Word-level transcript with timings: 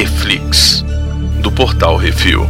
Reflix, 0.00 0.82
do 1.42 1.52
portal 1.52 1.98
Refil. 1.98 2.40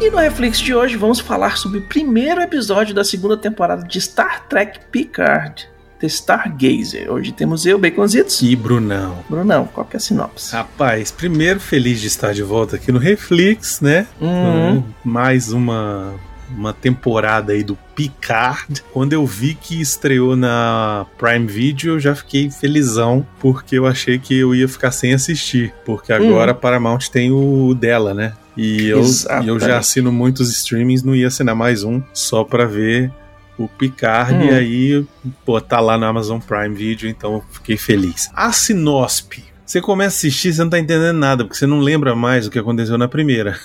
E 0.00 0.10
no 0.10 0.18
Reflex 0.18 0.58
de 0.58 0.74
hoje 0.74 0.96
vamos 0.96 1.20
falar 1.20 1.56
sobre 1.58 1.78
o 1.78 1.82
primeiro 1.82 2.40
episódio 2.40 2.92
da 2.92 3.04
segunda 3.04 3.36
temporada 3.36 3.86
de 3.86 3.98
Star 4.00 4.48
Trek 4.48 4.80
Picard, 4.90 5.68
The 5.98 6.06
Stargazer. 6.06 7.10
Hoje 7.10 7.32
temos 7.32 7.64
eu, 7.66 7.78
Baconzitos. 7.78 8.42
E 8.42 8.54
Brunão. 8.56 9.18
Brunão, 9.28 9.68
qual 9.72 9.86
que 9.86 9.96
é 9.96 9.98
a 9.98 10.00
sinopse? 10.00 10.52
Rapaz, 10.52 11.10
primeiro 11.10 11.60
feliz 11.60 12.00
de 12.00 12.06
estar 12.06 12.32
de 12.32 12.42
volta 12.42 12.76
aqui 12.76 12.90
no 12.90 12.98
Reflex, 12.98 13.80
né? 13.80 14.06
Uhum. 14.20 14.82
Mais 15.04 15.52
uma, 15.52 16.14
uma 16.50 16.72
temporada 16.72 17.52
aí 17.52 17.62
do 17.62 17.76
Picard. 17.94 18.82
Quando 18.92 19.12
eu 19.12 19.24
vi 19.26 19.54
que 19.54 19.80
estreou 19.80 20.36
na 20.36 21.06
Prime 21.16 21.46
Video, 21.46 21.94
eu 21.94 22.00
já 22.00 22.14
fiquei 22.14 22.50
felizão, 22.50 23.26
porque 23.40 23.78
eu 23.78 23.86
achei 23.86 24.18
que 24.18 24.38
eu 24.38 24.54
ia 24.54 24.68
ficar 24.68 24.90
sem 24.90 25.14
assistir. 25.14 25.72
Porque 25.84 26.12
agora 26.12 26.52
a 26.52 26.54
Paramount 26.54 27.08
tem 27.10 27.30
o 27.30 27.74
dela, 27.74 28.12
né? 28.12 28.34
E 28.56 28.86
eu, 28.86 29.02
eu 29.44 29.58
já 29.58 29.78
assino 29.78 30.12
muitos 30.12 30.48
streamings, 30.50 31.02
não 31.02 31.14
ia 31.14 31.26
assinar 31.26 31.56
mais 31.56 31.82
um, 31.82 32.00
só 32.12 32.44
pra 32.44 32.66
ver 32.66 33.12
o 33.58 33.68
Picard. 33.68 34.34
Hum. 34.34 34.44
E 34.44 34.50
aí, 34.50 35.06
pô, 35.44 35.60
tá 35.60 35.80
lá 35.80 35.96
na 35.96 36.08
Amazon 36.08 36.38
Prime 36.40 36.74
Video, 36.74 37.08
então 37.08 37.42
fiquei 37.50 37.76
feliz. 37.76 38.30
A 38.34 38.52
Sinosp. 38.52 39.44
Você 39.64 39.80
começa 39.80 40.16
a 40.16 40.18
assistir, 40.18 40.52
você 40.52 40.62
não 40.62 40.70
tá 40.70 40.78
entendendo 40.78 41.16
nada, 41.16 41.44
porque 41.44 41.56
você 41.56 41.66
não 41.66 41.80
lembra 41.80 42.14
mais 42.14 42.46
o 42.46 42.50
que 42.50 42.58
aconteceu 42.58 42.98
na 42.98 43.08
primeira. 43.08 43.58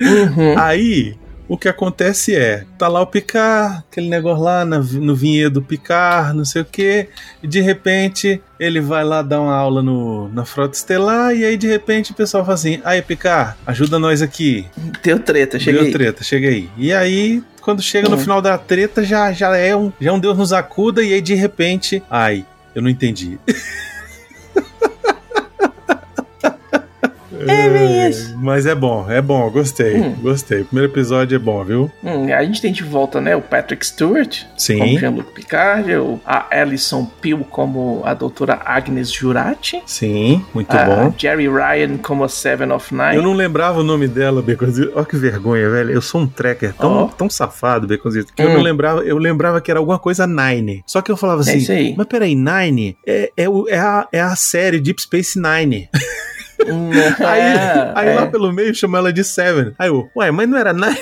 Uhum. 0.00 0.56
Aí, 0.58 1.16
o 1.48 1.56
que 1.56 1.68
acontece 1.68 2.36
é, 2.36 2.64
tá 2.78 2.86
lá 2.88 3.00
o 3.00 3.06
Picard, 3.06 3.82
aquele 3.90 4.08
negócio 4.08 4.44
lá 4.44 4.64
na- 4.64 4.78
no 4.80 5.16
vinhedo 5.16 5.62
Picard, 5.62 6.36
não 6.36 6.44
sei 6.44 6.62
o 6.62 6.64
que, 6.64 7.08
e 7.42 7.46
de 7.48 7.60
repente 7.60 8.40
ele 8.60 8.80
vai 8.80 9.02
lá 9.02 9.22
dar 9.22 9.40
uma 9.40 9.54
aula 9.54 9.82
no, 9.82 10.28
na 10.28 10.44
Frota 10.44 10.76
Estelar, 10.76 11.34
e 11.34 11.44
aí 11.44 11.56
de 11.56 11.66
repente 11.66 12.12
o 12.12 12.14
pessoal 12.14 12.44
fala 12.44 12.54
assim, 12.54 12.80
aí 12.84 13.00
Picard, 13.00 13.56
ajuda 13.66 13.98
nós 13.98 14.20
aqui. 14.20 14.66
Deu 15.02 15.18
treta, 15.18 15.58
cheguei. 15.58 15.82
Deu 15.84 15.92
treta, 15.92 16.22
chega 16.22 16.48
aí. 16.48 16.68
E 16.76 16.92
aí, 16.92 17.42
quando 17.62 17.80
chega 17.82 18.08
no 18.08 18.16
Hum. 18.16 18.20
final 18.20 18.42
da 18.42 18.58
treta, 18.58 19.02
já, 19.02 19.32
já, 19.32 19.56
é 19.56 19.74
um, 19.74 19.90
já 20.00 20.10
é 20.10 20.12
um 20.12 20.20
Deus 20.20 20.36
nos 20.36 20.52
acuda, 20.52 21.02
e 21.02 21.14
aí 21.14 21.20
de 21.22 21.34
repente, 21.34 22.02
ai, 22.10 22.44
eu 22.74 22.82
não 22.82 22.90
entendi. 22.90 23.38
É 27.46 27.68
bem 27.70 28.08
isso. 28.08 28.36
Mas 28.38 28.66
é 28.66 28.74
bom, 28.74 29.06
é 29.10 29.20
bom, 29.20 29.50
gostei, 29.50 29.96
Hum. 29.96 30.14
gostei. 30.20 30.62
O 30.62 30.64
primeiro 30.66 30.92
episódio 30.92 31.36
é 31.36 31.38
bom, 31.38 31.62
viu? 31.64 31.90
Hum, 32.02 32.32
a 32.32 32.42
gente 32.44 32.60
tem 32.60 32.72
de 32.72 32.82
volta, 32.82 33.20
né, 33.20 33.36
o 33.36 33.40
Patrick 33.42 33.84
Stewart 33.86 34.42
como 34.44 34.58
Sim, 34.58 34.98
Jean-Luc 34.98 35.32
Picard, 35.32 35.90
a 36.26 36.46
Alison 36.60 37.04
Peel 37.20 37.38
como 37.50 38.02
a 38.04 38.14
doutora 38.14 38.60
Agnes 38.64 39.12
Jurati, 39.12 39.82
sim, 39.86 40.44
muito 40.54 40.72
a 40.76 40.84
bom. 40.84 41.14
Jerry 41.16 41.48
Ryan 41.48 41.96
como 41.98 42.24
a 42.24 42.28
Seven 42.28 42.70
of 42.72 42.94
Nine. 42.94 43.16
Eu 43.16 43.22
não 43.22 43.32
lembrava 43.34 43.80
o 43.80 43.84
nome 43.84 44.08
dela, 44.08 44.42
Beconzito. 44.42 44.92
Olha 44.94 45.04
que 45.04 45.16
vergonha, 45.16 45.68
velho. 45.70 45.90
Eu 45.90 46.00
sou 46.02 46.20
um 46.22 46.26
tracker 46.26 46.72
tão, 46.74 46.92
Ó. 46.92 47.06
tão 47.08 47.28
safado, 47.30 47.86
Beconzito, 47.86 48.32
que 48.34 48.42
eu 48.42 48.48
Hum. 48.48 48.54
não 48.54 48.62
lembrava. 48.62 49.02
Eu 49.02 49.18
lembrava 49.18 49.60
que 49.60 49.70
era 49.70 49.78
alguma 49.80 49.98
coisa 49.98 50.26
Nine. 50.26 50.82
Só 50.86 51.00
que 51.02 51.10
eu 51.10 51.16
falava 51.16 51.40
É 51.42 51.54
assim, 51.54 51.72
aí. 51.72 51.94
mas 51.96 52.06
peraí, 52.06 52.34
Nine 52.34 52.96
é, 53.06 53.30
é, 53.36 53.48
o- 53.48 53.68
é, 53.68 53.78
a, 53.78 54.06
é 54.12 54.20
a 54.20 54.34
série 54.36 54.80
Deep 54.80 55.00
Space 55.02 55.38
Nine. 55.40 55.88
Hum, 56.66 56.90
Aí, 57.24 57.40
é, 57.40 57.92
aí 57.94 58.08
é. 58.08 58.14
lá 58.14 58.26
pelo 58.26 58.52
meio 58.52 58.74
chama 58.74 58.98
ela 58.98 59.12
de 59.12 59.22
Seven. 59.22 59.74
Aí 59.78 59.88
eu, 59.88 60.10
ué, 60.16 60.30
mas 60.30 60.48
não 60.48 60.58
era 60.58 60.72
Nine? 60.72 60.98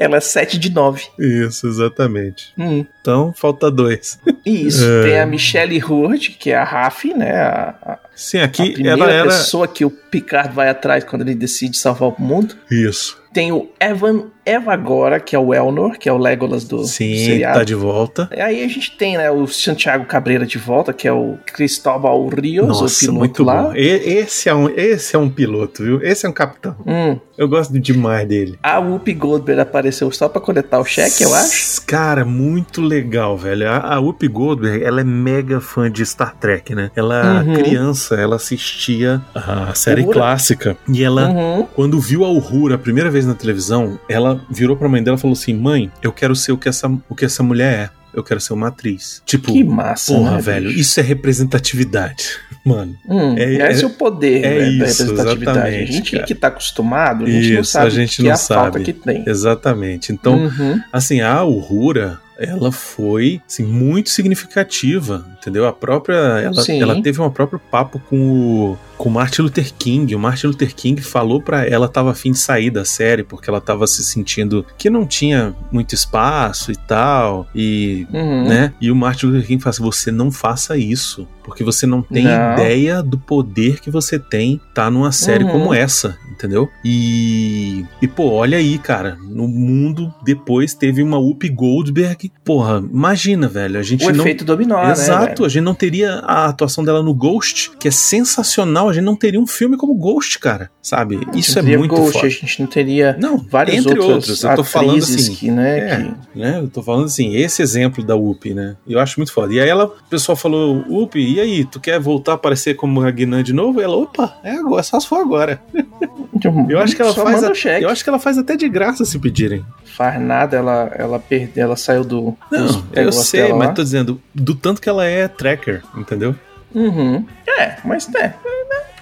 Ela 0.00 0.16
é 0.16 0.20
7 0.20 0.58
de 0.58 0.70
9. 0.70 1.08
Isso, 1.18 1.66
exatamente. 1.66 2.54
Hum. 2.56 2.86
Então, 3.00 3.32
falta 3.36 3.70
dois. 3.70 4.18
Isso, 4.44 4.84
É. 4.84 5.02
tem 5.04 5.20
a 5.20 5.26
Michelle 5.26 5.82
Hurd, 5.82 6.30
que 6.38 6.50
é 6.50 6.56
a 6.56 6.64
Raf, 6.64 7.04
né? 7.14 7.30
A, 7.40 7.74
a- 7.82 7.98
Sim, 8.14 8.38
a 8.38 8.44
aqui 8.44 8.72
primeira 8.72 8.96
ela 9.02 9.10
era. 9.12 9.24
pessoa 9.28 9.66
que 9.66 9.84
o 9.84 9.90
Picard 9.90 10.54
vai 10.54 10.68
atrás 10.68 11.04
quando 11.04 11.22
ele 11.22 11.34
decide 11.34 11.76
salvar 11.78 12.10
o 12.10 12.16
mundo. 12.20 12.54
Isso. 12.70 13.18
Tem 13.32 13.52
o 13.52 13.70
Evan 13.80 14.24
Evagora, 14.44 15.20
que 15.20 15.36
é 15.36 15.38
o 15.38 15.54
Elnor, 15.54 15.96
que 15.96 16.08
é 16.08 16.12
o 16.12 16.18
Legolas 16.18 16.64
do, 16.64 16.84
Sim, 16.84 17.16
seriado. 17.16 17.58
tá 17.60 17.64
de 17.64 17.74
volta. 17.76 18.28
Aí 18.32 18.64
a 18.64 18.68
gente 18.68 18.96
tem, 18.96 19.16
né, 19.16 19.30
o 19.30 19.46
Santiago 19.46 20.04
Cabreira 20.04 20.44
de 20.44 20.58
volta, 20.58 20.92
que 20.92 21.06
é 21.06 21.12
o 21.12 21.38
Cristóbal 21.46 22.26
Rios, 22.28 22.64
o 22.64 22.82
Nossa, 22.82 22.98
piloto 23.00 23.18
muito 23.18 23.44
lá. 23.44 23.62
bom. 23.62 23.74
E- 23.76 23.78
esse, 24.18 24.48
é 24.48 24.54
um, 24.54 24.68
esse 24.68 25.14
é 25.14 25.18
um 25.18 25.30
piloto, 25.30 25.84
viu? 25.84 26.02
Esse 26.02 26.26
é 26.26 26.28
um 26.28 26.32
capitão. 26.32 26.74
Hum, 26.84 27.18
Eu 27.38 27.48
gosto 27.48 27.78
demais 27.78 28.26
dele. 28.26 28.58
a 28.62 28.78
Whoopi 28.80 29.14
Goldberg 29.14 29.60
apareceu 29.60 30.10
só 30.10 30.28
pra 30.28 30.40
coletar 30.40 30.80
o 30.80 30.84
cheque, 30.84 31.22
eu 31.22 31.32
acho. 31.32 31.80
Cara, 31.86 32.24
muito 32.24 32.80
legal, 32.90 33.36
velho. 33.38 33.68
A, 33.68 33.94
a 33.94 33.98
Whoopi 34.00 34.28
Goldberg, 34.28 34.82
ela 34.84 35.00
é 35.00 35.04
mega 35.04 35.60
fã 35.60 35.90
de 35.90 36.04
Star 36.04 36.34
Trek, 36.36 36.74
né? 36.74 36.90
Ela, 36.96 37.42
Uhum. 37.42 37.54
criança, 37.54 38.14
ela 38.16 38.36
assistia 38.36 39.22
a 39.34 39.72
série 39.74 40.02
Uhura. 40.02 40.12
clássica. 40.14 40.76
E 40.88 41.02
ela, 41.02 41.28
Uhum. 41.28 41.66
quando 41.74 41.98
viu 42.00 42.24
a 42.24 42.28
Uhura 42.30 42.74
a 42.74 42.78
primeira 42.78 43.10
vez 43.10 43.24
na 43.24 43.34
televisão, 43.34 43.98
ela 44.08 44.40
virou 44.50 44.76
pra 44.76 44.88
mãe 44.88 45.02
dela 45.02 45.16
e 45.16 45.20
falou 45.20 45.34
assim: 45.34 45.54
Mãe, 45.54 45.90
eu 46.02 46.12
quero 46.12 46.34
ser 46.36 46.52
o 46.52 46.58
que 46.58 46.68
essa, 46.68 46.88
o 47.08 47.14
que 47.14 47.24
essa 47.24 47.42
mulher 47.42 47.90
é. 47.96 48.00
Eu 48.12 48.24
quero 48.24 48.40
ser 48.40 48.52
uma 48.54 48.66
atriz. 48.66 49.22
Tipo, 49.24 49.52
Que 49.52 49.62
massa, 49.62 50.12
porra, 50.12 50.32
né, 50.32 50.40
velho, 50.42 50.66
bicho? 50.66 50.80
isso 50.80 50.98
é 50.98 51.02
representatividade. 51.04 52.24
Mano. 52.66 52.94
Hum, 53.08 53.36
É- 53.38 53.70
esse 53.70 53.82
é, 53.82 53.84
é- 53.84 53.86
o 53.86 53.90
poder 53.90 54.44
é 54.44 54.48
né, 54.50 54.78
da 54.78 54.86
isso, 54.86 55.02
representatividade. 55.04 55.76
A 55.76 55.84
gente 55.86 56.12
cara. 56.12 56.24
que 56.24 56.34
tá 56.34 56.48
acostumado, 56.48 57.24
a 57.24 57.30
gente 57.30 57.52
não 57.54 57.60
Isso, 57.60 57.70
sabe 57.70 57.86
a 57.86 57.90
gente 57.90 58.16
que 58.16 58.22
não 58.24 58.30
é 58.30 58.34
a 58.34 58.36
falta 58.36 58.72
sabe. 58.72 58.84
que 58.84 58.92
tem. 58.92 59.24
Exatamente. 59.26 60.12
Então, 60.12 60.34
Uhum. 60.44 60.80
Assim, 60.92 61.20
a 61.20 61.44
Uhura, 61.44 62.18
ela 62.40 62.72
foi 62.72 63.42
assim, 63.46 63.64
muito 63.64 64.08
significativa, 64.08 65.24
entendeu? 65.40 65.66
A 65.66 65.72
própria. 65.72 66.14
Ela, 66.14 66.52
ela 66.78 67.02
teve 67.02 67.20
um 67.20 67.30
próprio 67.30 67.58
papo 67.70 67.98
com 68.08 68.16
o, 68.16 68.78
com 68.96 69.08
o 69.08 69.12
Martin 69.12 69.42
Luther 69.42 69.72
King. 69.78 70.14
O 70.14 70.18
Martin 70.18 70.48
Luther 70.48 70.74
King 70.74 71.00
falou 71.02 71.40
pra 71.40 71.66
ela 71.66 71.88
tava 71.88 72.10
afim 72.10 72.32
de 72.32 72.38
sair 72.38 72.70
da 72.70 72.84
série 72.84 73.22
porque 73.22 73.48
ela 73.48 73.60
tava 73.60 73.86
se 73.86 74.04
sentindo 74.04 74.64
que 74.78 74.88
não 74.90 75.06
tinha 75.06 75.54
muito 75.72 75.94
espaço 75.94 76.70
e 76.70 76.76
tal. 76.76 77.48
E. 77.54 78.06
Uhum. 78.12 78.48
Né? 78.48 78.72
E 78.80 78.90
o 78.90 78.96
Martin 78.96 79.26
Luther 79.26 79.46
King 79.46 79.62
fala 79.62 79.70
assim: 79.70 79.82
você 79.82 80.10
não 80.12 80.30
faça 80.30 80.76
isso, 80.76 81.26
porque 81.42 81.64
você 81.64 81.86
não 81.86 82.02
tem 82.02 82.24
Não. 82.24 82.52
ideia 82.52 83.02
do 83.02 83.18
poder 83.18 83.80
que 83.80 83.90
você 83.90 84.18
tem 84.18 84.60
tá 84.74 84.90
numa 84.90 85.12
série 85.12 85.44
Uhum. 85.44 85.50
como 85.52 85.74
essa, 85.74 86.16
entendeu? 86.30 86.68
E, 86.84 87.84
e 88.02 88.06
pô, 88.06 88.30
olha 88.30 88.58
aí, 88.58 88.78
cara, 88.78 89.16
no 89.22 89.48
mundo 89.48 90.12
depois 90.24 90.74
teve 90.74 91.02
uma 91.02 91.18
Whoopi 91.18 91.48
Goldberg. 91.48 92.30
Porra, 92.44 92.78
imagina, 92.78 93.48
velho, 93.48 93.78
a 93.78 93.82
gente 93.82 94.04
O 94.04 94.12
não 94.12 94.20
efeito 94.20 94.44
dominó, 94.44 94.82
né? 94.84 94.94
Exato, 95.30 95.42
velho? 95.42 95.46
a 95.46 95.48
gente 95.48 95.62
não 95.64 95.74
teria 95.74 96.14
a 96.24 96.46
atuação 96.46 96.84
dela 96.84 97.02
no 97.02 97.14
Ghost, 97.14 97.70
que 97.78 97.88
é 97.88 97.90
sensacional. 97.90 98.88
A 98.88 98.92
gente 98.92 99.04
não 99.04 99.16
teria 99.16 99.40
um 99.40 99.46
filme 99.46 99.76
como 99.76 99.94
Ghost, 99.94 100.38
cara. 100.38 100.70
Sabe? 100.82 101.20
Isso 101.34 101.58
é 101.58 101.62
Não 101.62 101.78
muito 101.78 101.94
Ghost, 101.94 102.12
foda. 102.12 102.26
A 102.26 102.30
gente 102.30 102.60
não 102.60 102.66
teria 102.66 103.16
Não, 103.20 103.36
vários 103.38 103.76
entre 103.76 103.98
outros. 103.98 104.42
Eu 104.42 104.54
tô 104.54 104.64
falando 104.64 104.98
assim. 104.98 105.34
que, 105.34 105.50
né, 105.50 105.78
É, 105.78 105.96
que- 105.96 106.38
né? 106.38 106.58
Eu 106.60 106.68
tô 106.68 106.82
falando 106.82 107.04
assim, 107.06 107.34
esse 107.36 107.62
exemplo 107.62 108.02
da 108.04 108.14
Whoopi, 108.16 108.54
né? 108.54 108.76
Eu 108.86 108.98
acho 109.00 109.18
muito 109.18 109.32
foda. 109.32 109.52
E 109.52 109.60
aí 109.60 109.68
ela, 109.68 109.86
o 109.86 109.92
pessoal 110.08 110.36
falou, 110.36 110.84
Whoopi, 110.88 111.20
e 111.20 111.40
aí, 111.40 111.64
tu 111.64 111.78
quer 111.80 111.98
voltar 112.00 112.32
a 112.32 112.34
aparecer 112.36 112.74
como 112.74 113.00
Ragnar 113.00 113.42
de 113.42 113.52
novo? 113.52 113.80
E 113.80 113.84
ela, 113.84 113.96
opa, 113.96 114.38
é 114.42 114.52
agora, 114.52 114.82
só 114.82 114.98
se 115.00 115.06
for 115.06 115.20
agora. 115.20 115.60
Eu 116.68 116.78
acho 116.80 116.94
que 116.96 117.02
ela 117.02 117.12
Só 117.12 117.22
faz. 117.24 117.42
a- 117.42 117.78
eu 117.80 117.88
acho 117.88 118.02
que 118.02 118.08
ela 118.10 118.18
faz 118.18 118.38
até 118.38 118.56
de 118.56 118.68
graça 118.68 119.04
se 119.04 119.18
pedirem. 119.18 119.64
Faz 119.84 120.20
nada, 120.20 120.56
ela, 120.56 120.90
ela 120.96 121.18
perdeu, 121.18 121.64
ela 121.64 121.76
saiu 121.76 122.04
do. 122.04 122.36
Não, 122.50 122.84
eu 122.92 123.12
sei, 123.12 123.52
mas 123.52 123.68
lá. 123.68 123.74
tô 123.74 123.82
dizendo, 123.82 124.20
do 124.34 124.54
tanto 124.54 124.80
que 124.80 124.88
ela 124.88 125.04
é 125.04 125.28
tracker, 125.28 125.82
entendeu? 125.96 126.34
Uhum. 126.74 127.24
É, 127.58 127.76
mas 127.84 128.08
é, 128.14 128.24
é, 128.24 128.32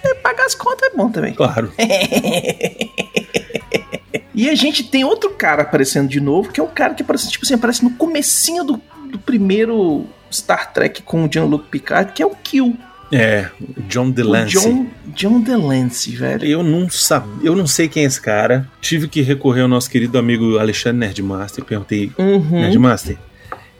é, 0.09 0.13
pagar 0.15 0.45
as 0.45 0.55
contas 0.55 0.89
é 0.91 0.95
bom 0.97 1.09
também. 1.09 1.33
Claro. 1.33 1.71
E 4.33 4.49
a 4.49 4.55
gente 4.55 4.83
tem 4.85 5.03
outro 5.03 5.31
cara 5.31 5.63
aparecendo 5.63 6.07
de 6.07 6.21
novo, 6.21 6.49
que 6.49 6.61
é 6.61 6.63
um 6.63 6.67
cara 6.67 6.93
que 6.93 7.03
aparece, 7.03 7.29
tipo 7.29 7.43
assim, 7.45 7.55
aparece 7.55 7.83
no 7.83 7.89
comecinho 7.91 8.63
do, 8.63 8.81
do 9.11 9.19
primeiro 9.19 10.05
Star 10.31 10.71
Trek 10.71 11.01
com 11.03 11.25
o 11.25 11.29
Jean-Luc 11.29 11.67
Picard, 11.67 12.13
que 12.13 12.23
é 12.23 12.25
o 12.25 12.29
Kill. 12.41 12.77
É, 13.11 13.47
o 13.59 13.81
John 13.83 14.09
O 14.09 14.11
DeLancey. 14.11 14.61
John, 14.61 14.87
John 15.15 15.41
DeLancey, 15.41 16.15
velho. 16.15 16.45
Eu 16.45 16.61
não 16.63 16.89
sabia, 16.89 17.31
eu 17.43 17.55
não 17.55 17.65
sei 17.65 17.87
quem 17.87 18.03
é 18.03 18.05
esse 18.05 18.21
cara. 18.21 18.67
Tive 18.81 19.07
que 19.07 19.21
recorrer 19.21 19.61
ao 19.61 19.67
nosso 19.67 19.89
querido 19.89 20.17
amigo 20.17 20.57
Alexandre 20.59 20.99
Nerdmaster. 20.99 21.63
Perguntei, 21.65 22.11
Uhum. 22.17 22.61
Nerdmaster, 22.61 23.17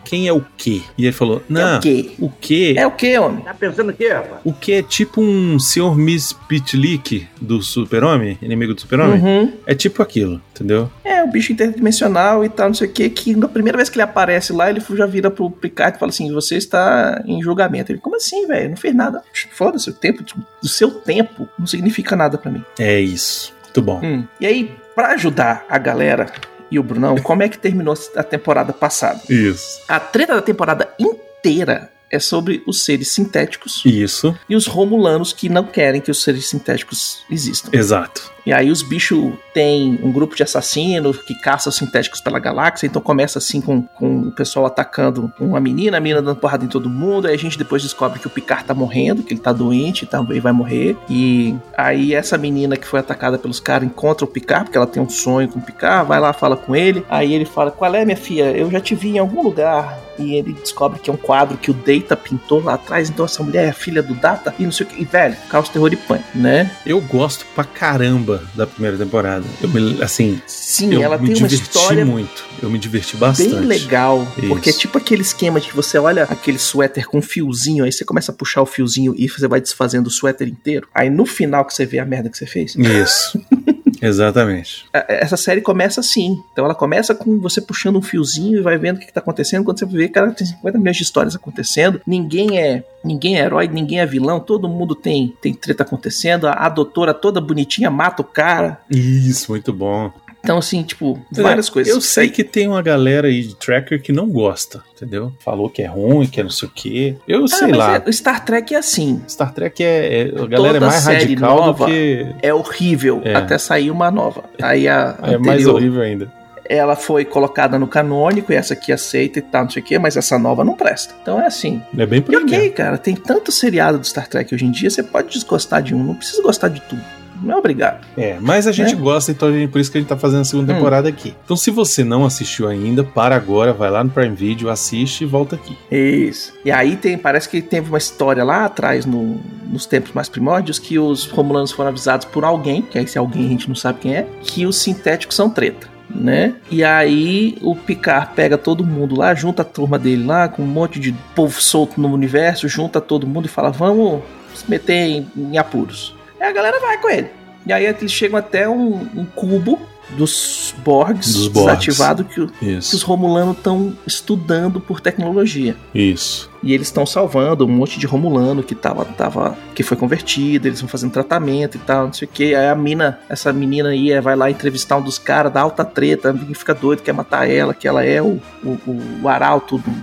quem 0.10 0.28
é 0.28 0.34
o 0.34 0.44
quê? 0.58 0.82
E 0.98 1.06
ele 1.06 1.12
falou, 1.12 1.38
É 1.38 1.54
não, 1.54 1.78
o 1.78 1.82
quê? 1.82 2.12
o 2.18 2.32
quê? 2.32 2.74
É 2.76 2.88
o 2.88 2.92
quê, 2.92 3.20
homem? 3.20 3.44
Tá 3.44 3.54
pensando 3.54 3.92
o 3.92 3.94
quê, 3.94 4.10
rapaz? 4.10 4.42
O 4.44 4.52
que 4.52 4.72
é 4.74 4.82
tipo 4.82 5.22
um 5.22 5.60
Sr. 5.60 5.96
Miss 5.96 6.34
Pitlick 6.34 7.28
do 7.40 7.62
Super-Homem, 7.62 8.36
inimigo 8.42 8.74
do 8.74 8.82
Super-Homem? 8.82 9.22
Uhum. 9.22 9.54
É 9.68 9.76
tipo 9.76 10.02
aquilo, 10.02 10.42
entendeu? 10.52 10.90
É, 11.04 11.24
o 11.24 11.28
bicho 11.28 11.52
interdimensional 11.54 12.44
e 12.44 12.50
tal, 12.50 12.70
não 12.70 12.74
sei 12.74 12.88
o 12.88 12.92
que, 12.92 13.08
que 13.12 13.36
na 13.36 13.48
primeira 13.48 13.78
vez 13.78 13.88
que 13.88 13.98
ele 13.98 14.04
aparece 14.04 14.52
lá, 14.52 14.72
ele 14.72 14.82
já 14.96 15.06
vira 15.06 15.30
pro 15.30 15.52
Picard 15.52 15.96
e 15.96 16.00
fala 16.00 16.10
assim, 16.10 16.34
você 16.34 16.56
está 16.56 17.22
em 17.28 17.40
julgamento. 17.44 17.92
Ele, 17.92 18.00
como 18.00 18.16
assim, 18.16 18.48
velho? 18.48 18.70
Não 18.72 18.78
fez 18.78 18.96
nada. 18.96 19.22
Foda-se, 19.52 19.92
o 19.92 19.94
tempo, 19.94 20.24
o 20.64 20.68
seu 20.68 20.90
tempo 20.90 21.48
não 21.60 21.68
significa 21.68 22.16
nada 22.16 22.36
pra 22.36 22.50
mim. 22.52 22.64
É 22.80 23.00
isso. 23.00 23.54
Muito 23.66 23.82
bom. 23.84 24.02
Hum. 24.04 24.24
E 24.42 24.48
aí, 24.48 24.72
pra 24.96 25.10
ajudar 25.10 25.68
a 25.70 25.78
galera 25.78 26.26
e 26.72 26.80
o 26.80 26.84
Brunão, 26.84 27.18
como 27.18 27.44
é 27.44 27.50
que 27.50 27.58
terminou 27.58 27.96
a 28.16 28.24
temporada 28.24 28.74
passada? 28.74 29.22
Isso. 29.30 29.82
A 29.88 30.00
treta 30.00 30.36
da 30.36 30.42
temporada 30.42 30.90
inteira 31.00 31.90
é 32.12 32.20
sobre 32.20 32.64
os 32.66 32.84
seres 32.84 33.12
sintéticos 33.12 33.84
Isso. 33.86 34.36
e 34.48 34.56
os 34.56 34.68
romulanos 34.68 35.34
que 35.34 35.50
não 35.50 35.64
querem 35.64 36.02
que 36.02 36.12
os 36.12 36.24
seres 36.24 36.48
sintéticos 36.50 37.24
existam. 37.30 37.70
Exato. 37.72 38.32
E 38.46 38.54
aí 38.54 38.72
os 38.72 38.82
bichos 38.82 39.34
têm 39.54 40.00
um 40.02 40.12
grupo 40.12 40.36
de 40.36 40.42
assassinos 40.42 41.18
que 41.20 41.36
caçam 41.40 41.72
sintéticos 41.72 42.20
pela 42.20 42.40
galáxia, 42.40 42.88
então 42.88 43.02
começa 43.02 43.38
assim 43.38 43.62
com, 43.62 43.84
com 43.84 44.22
o 44.22 44.32
pessoal 44.32 44.66
atacando 44.66 45.32
uma 45.40 45.60
menina, 45.60 45.98
a 45.98 46.00
menina 46.00 46.22
dando 46.22 46.38
porrada 46.38 46.66
em 46.66 46.68
todo 46.68 46.90
mundo, 46.90 47.28
aí 47.28 47.36
a 47.36 47.38
gente 47.38 47.58
depois 47.58 47.84
descobre 47.84 48.18
que 48.18 48.26
o 48.28 48.30
Picard 48.30 48.64
tá 48.64 48.74
morrendo, 48.74 49.22
que 49.22 49.34
ele 49.34 49.42
tá 49.42 49.54
doente 49.54 50.04
e 50.04 50.08
também 50.08 50.40
vai 50.40 50.52
morrer. 50.52 50.98
E 51.08 51.56
aí 51.78 52.14
essa 52.16 52.38
menina 52.38 52.76
que 52.76 52.88
foi 52.88 53.00
atacada 53.00 53.38
pelos 53.38 53.60
caras 53.60 53.88
encontra 53.88 54.26
o 54.26 54.28
Picard, 54.28 54.66
porque 54.66 54.78
ela 54.78 54.88
tem 54.88 55.04
um 55.04 55.10
sonho 55.10 55.48
com 55.48 55.60
o 55.60 55.62
Picard, 55.62 56.08
vai 56.08 56.20
lá, 56.20 56.34
fala 56.34 56.58
com 56.58 56.76
ele. 56.76 57.06
Aí 57.10 57.34
ele 57.34 57.46
fala: 57.46 57.70
Qual 57.70 57.94
é, 57.94 58.04
minha 58.04 58.18
filha? 58.18 58.52
Eu 58.52 58.72
já 58.72 58.80
te 58.80 58.96
vi 58.96 59.10
em 59.10 59.20
algum 59.20 59.44
lugar. 59.44 60.09
E 60.20 60.36
ele 60.36 60.54
descobre 60.54 61.00
que 61.00 61.10
é 61.10 61.14
um 61.14 61.18
quadro 61.18 61.58
que 61.58 61.72
o 61.72 61.74
Data 61.74 62.16
pintou 62.16 62.62
lá 62.62 62.74
atrás, 62.76 63.10
então 63.10 63.26
essa 63.26 63.42
mulher 63.42 63.70
é 63.70 63.72
filha 63.72 64.04
do 64.04 64.14
Data, 64.14 64.54
e 64.60 64.64
não 64.64 64.72
sei 64.72 64.86
o 64.86 64.90
que. 64.90 65.02
E, 65.02 65.06
velho, 65.06 65.36
caos, 65.50 65.70
terror 65.70 65.92
e 65.92 65.96
pânico, 65.96 66.28
né? 66.36 66.72
Eu 66.86 67.00
gosto 67.02 67.46
pra 67.56 67.64
caramba 67.64 68.44
da 68.56 68.68
primeira 68.68 68.98
temporada. 68.98 69.46
Eu 69.62 69.70
me, 69.70 70.02
assim, 70.04 70.42
Sim, 70.46 70.94
eu 70.94 71.02
ela 71.02 71.18
me 71.18 71.30
tem 71.30 71.38
uma 71.38 71.48
diverti 71.48 71.78
história 71.78 72.06
muito. 72.06 72.46
Eu 72.62 72.70
me 72.70 72.78
diverti 72.78 73.16
bastante. 73.16 73.50
bem 73.50 73.60
legal. 73.62 74.28
Isso. 74.38 74.48
Porque 74.48 74.70
é 74.70 74.74
tipo 74.74 74.98
aquele 74.98 75.22
esquema 75.22 75.60
de 75.60 75.68
que 75.68 75.76
você 75.76 75.98
olha 75.98 76.24
aquele 76.24 76.60
suéter 76.60 77.08
com 77.08 77.20
um 77.20 77.22
fiozinho, 77.22 77.84
aí 77.86 77.92
você 77.92 78.04
começa 78.04 78.32
a 78.32 78.36
puxar 78.36 78.62
o 78.62 78.66
fiozinho 78.66 79.14
e 79.18 79.28
você 79.28 79.48
vai 79.48 79.62
desfazendo 79.62 80.08
o 80.08 80.12
suéter 80.12 80.48
inteiro. 80.48 80.88
Aí 80.94 81.10
no 81.10 81.26
final 81.26 81.64
que 81.66 81.74
você 81.74 81.86
vê 81.86 82.00
a 82.00 82.06
merda 82.06 82.30
que 82.30 82.38
você 82.38 82.46
fez. 82.46 82.76
Isso. 82.76 83.40
Exatamente. 84.02 84.86
Essa 84.94 85.38
série 85.38 85.62
começa 85.62 86.00
assim. 86.00 86.42
Então 86.52 86.66
ela 86.66 86.76
começa 86.76 87.14
com 87.14 87.40
você 87.40 87.62
puxando 87.62 87.98
um 87.98 88.02
fiozinho 88.02 88.60
e 88.60 88.62
vai 88.62 88.78
vendo 88.78 88.98
o 88.98 89.00
que, 89.00 89.08
que 89.08 89.14
tá 89.14 89.20
acontecendo. 89.20 89.64
Quando 89.64 89.80
você 89.80 89.86
vê, 89.86 90.08
cara, 90.08 90.32
tem 90.32 90.48
50 90.48 90.78
milhões 90.78 90.98
de 90.98 91.04
histórias 91.04 91.36
acontecendo. 91.36 92.02
Ninguém 92.06 92.60
é. 92.60 92.84
Ninguém 93.04 93.40
é 93.40 93.46
herói, 93.46 93.68
ninguém 93.68 94.02
é 94.02 94.06
vilão, 94.06 94.42
todo 94.42 94.68
mundo 94.68 94.94
tem, 94.94 95.34
tem 95.42 95.54
treta 95.54 95.84
acontecendo. 95.84 96.48
A, 96.48 96.52
a 96.52 96.70
doutora 96.70 97.14
toda 97.14 97.40
bonitinha 97.40 97.90
mata 97.90 98.22
o 98.22 98.26
cara. 98.26 98.80
Isso, 98.90 99.52
muito 99.52 99.72
bom. 99.72 100.12
Então, 100.50 100.58
assim, 100.58 100.82
tipo, 100.82 101.20
várias 101.32 101.68
É, 101.68 101.72
coisas. 101.72 101.94
Eu 101.94 102.02
sei 102.02 102.28
que 102.28 102.44
tem 102.44 102.68
uma 102.68 102.82
galera 102.82 103.28
aí 103.28 103.44
de 103.44 103.56
tracker 103.56 104.02
que 104.02 104.12
não 104.12 104.28
gosta, 104.28 104.84
entendeu? 104.96 105.32
Falou 105.46 105.70
que 105.70 105.84
é 105.84 105.86
ruim, 105.86 106.26
que 106.26 106.40
é 106.40 106.44
não 106.44 106.50
sei 106.50 106.68
o 106.68 106.72
quê. 106.74 107.16
Eu 107.28 107.44
Ah, 107.44 107.48
sei 107.48 107.68
mas 107.68 107.78
lá. 107.78 108.04
é- 108.04 108.12
Star 108.12 108.44
Trek 108.44 108.74
é 108.74 108.80
assim. 108.80 109.22
Star 109.30 109.54
Trek 109.54 109.84
é. 109.84 110.22
é- 110.24 110.42
a 110.42 110.48
galera 110.48 110.78
é 110.78 110.80
mais 110.80 111.06
radical 111.06 111.56
nova 111.58 111.86
do 111.86 111.92
que. 111.92 112.26
É 112.42 112.52
horrível 112.52 113.22
É. 113.24 113.36
até 113.36 113.60
sair 113.60 113.92
uma 113.92 114.10
nova. 114.10 114.46
Aí 114.60 114.88
a 114.88 115.16
É 115.22 115.38
mais 115.38 115.68
horrível 115.68 116.02
ainda. 116.02 116.34
ela 116.68 116.96
foi 116.96 117.26
colocada 117.26 117.78
no 117.78 117.86
canônico 117.88 118.52
e 118.52 118.56
essa 118.56 118.74
aqui 118.74 118.92
aceita 118.92 119.38
e 119.38 119.44
tal, 119.44 119.66
não 119.66 119.70
sei 119.70 119.84
o 119.84 119.86
quê, 119.86 120.00
mas 120.00 120.18
essa 120.18 120.40
nova 120.40 120.64
não 120.64 120.74
presta. 120.74 121.14
Então 121.22 121.40
é 121.40 121.46
assim. 121.46 121.80
É 121.96 122.08
bem 122.08 122.24
por 122.24 122.34
E 122.34 122.38
ok, 122.38 122.70
cara, 122.72 122.98
tem 122.98 123.16
tanto 123.16 123.52
seriado 123.52 124.00
do 124.00 124.08
Star 124.08 124.28
Trek 124.28 124.56
hoje 124.56 124.66
em 124.66 124.72
dia, 124.72 124.90
você 124.90 125.04
pode 125.04 125.30
desgostar 125.30 125.84
de 125.84 125.94
um, 125.94 126.04
não 126.04 126.16
precisa 126.16 126.42
gostar 126.42 126.70
de 126.70 126.82
tudo. 126.82 127.04
Não 127.42 127.56
é 127.56 127.58
obrigado. 127.58 128.06
É, 128.18 128.38
mas 128.40 128.68
a 128.68 128.72
gente 128.72 128.96
Né? 128.96 129.02
gosta, 129.02 129.32
então 129.32 129.52
gente- 129.52 129.70
por 129.72 129.80
isso 129.80 129.92
que 129.92 129.98
a 129.98 130.02
gente 130.02 130.10
tá 130.10 130.18
fazendo 130.18 130.42
a 130.42 130.46
segunda 130.46 130.72
Hum. 130.74 130.76
temporada 130.76 131.08
aqui. 131.10 131.34
Então, 131.46 131.56
se 131.56 131.72
você 131.72 132.04
não 132.04 132.26
assistiu 132.26 132.68
ainda, 132.68 133.04
para 133.04 133.36
agora, 133.36 133.74
vai 133.74 133.90
lá 133.90 134.04
no 134.04 134.10
Prime 134.10 134.36
Video, 134.36 134.70
assiste 134.70 135.22
e 135.22 135.26
volta 135.26 135.56
aqui. 135.56 135.78
Isso. 135.92 136.54
E 136.66 136.72
aí 136.72 136.96
tem, 136.96 137.18
parece 137.18 137.48
que 137.48 137.62
teve 137.62 137.90
uma 137.90 137.98
história 137.98 138.44
lá 138.44 138.66
atrás, 138.66 139.06
no- 139.06 139.40
nos 139.68 139.86
tempos 139.86 140.12
mais 140.14 140.28
primórdios, 140.30 140.80
que 140.80 140.98
os 141.00 141.26
romulanos 141.26 141.72
foram 141.72 141.90
avisados 141.90 142.26
por 142.26 142.44
alguém, 142.44 142.82
que 142.82 142.98
aí 142.98 143.04
esse 143.06 143.18
alguém 143.18 143.46
a 143.46 143.50
gente 143.50 143.68
não 143.68 143.76
sabe 143.76 144.00
quem 144.00 144.16
é, 144.16 144.28
que 144.42 144.66
os 144.66 144.78
sintéticos 144.78 145.36
são 145.36 145.50
treta. 145.50 145.88
Né? 146.14 146.56
E 146.72 146.84
aí 146.84 147.56
o 147.62 147.76
Picard 147.76 148.32
pega 148.36 148.58
todo 148.58 148.84
mundo 148.84 149.16
lá, 149.16 149.36
junta 149.36 149.62
a 149.62 149.66
turma 149.66 150.00
dele 150.00 150.24
lá, 150.26 150.48
com 150.48 150.64
um 150.64 150.68
monte 150.68 151.00
de 151.00 151.14
povo 151.36 151.62
solto 151.62 152.02
no 152.02 152.12
universo, 152.12 152.68
junta 152.68 153.00
todo 153.00 153.28
mundo 153.28 153.46
e 153.46 153.48
fala: 153.48 153.70
vamos 153.70 154.24
se 154.56 154.68
meter 154.68 154.96
em, 155.06 155.28
em 155.38 155.58
apuros. 155.60 156.16
Aí 156.40 156.48
a 156.48 156.52
galera 156.52 156.80
vai 156.80 156.98
com 157.00 157.10
ele. 157.10 157.28
E 157.66 157.74
aí 157.74 157.86
eles 157.86 158.12
chegam 158.12 158.38
até 158.40 158.68
um, 158.68 159.08
um 159.16 159.26
cubo 159.26 159.80
dos 160.12 160.74
Borgs, 160.84 161.34
Dos 161.34 161.48
Borgs. 161.50 161.86
desativado 161.86 162.24
que, 162.24 162.48
que 162.48 162.76
os. 162.78 163.02
Romulanos 163.04 163.58
estão 163.58 163.94
estudando 164.08 164.80
por 164.82 165.00
tecnologia. 165.00 165.76
Isso. 165.94 166.50
E 166.64 166.74
eles 166.74 166.88
estão 166.88 167.06
salvando 167.06 167.64
um 167.64 167.70
monte 167.70 168.00
de 168.00 168.08
Romulano 168.08 168.64
que 168.64 168.74
tava, 168.74 169.06
tava. 169.06 169.56
que 169.76 169.84
foi 169.84 169.96
convertido, 169.96 170.68
eles 170.68 170.82
vão 170.82 170.90
fazendo 170.90 171.12
tratamento 171.12 171.76
e 171.78 171.80
tal, 171.80 172.08
não 172.08 172.14
sei 172.14 172.28
o 172.28 172.32
que. 172.32 172.56
Aí 172.56 172.68
a 172.70 172.76
mina, 172.76 173.20
essa 173.30 173.54
menina 173.54 173.90
aí, 173.90 174.20
vai 174.20 174.36
lá 174.36 174.50
entrevistar 174.50 174.98
um 174.98 175.02
dos 175.04 175.20
caras 175.20 175.54
da 175.54 175.62
alta 175.62 175.86
treta, 175.86 176.34
fica 176.56 176.74
doido, 176.74 177.04
quer 177.04 177.14
matar 177.14 177.48
ela, 177.48 177.74
que 177.76 177.88
ela 177.88 178.04
é 178.04 178.20
o, 178.20 178.40
o, 178.64 178.80
o 179.22 179.28
arauto 179.30 179.78
do- 179.78 179.94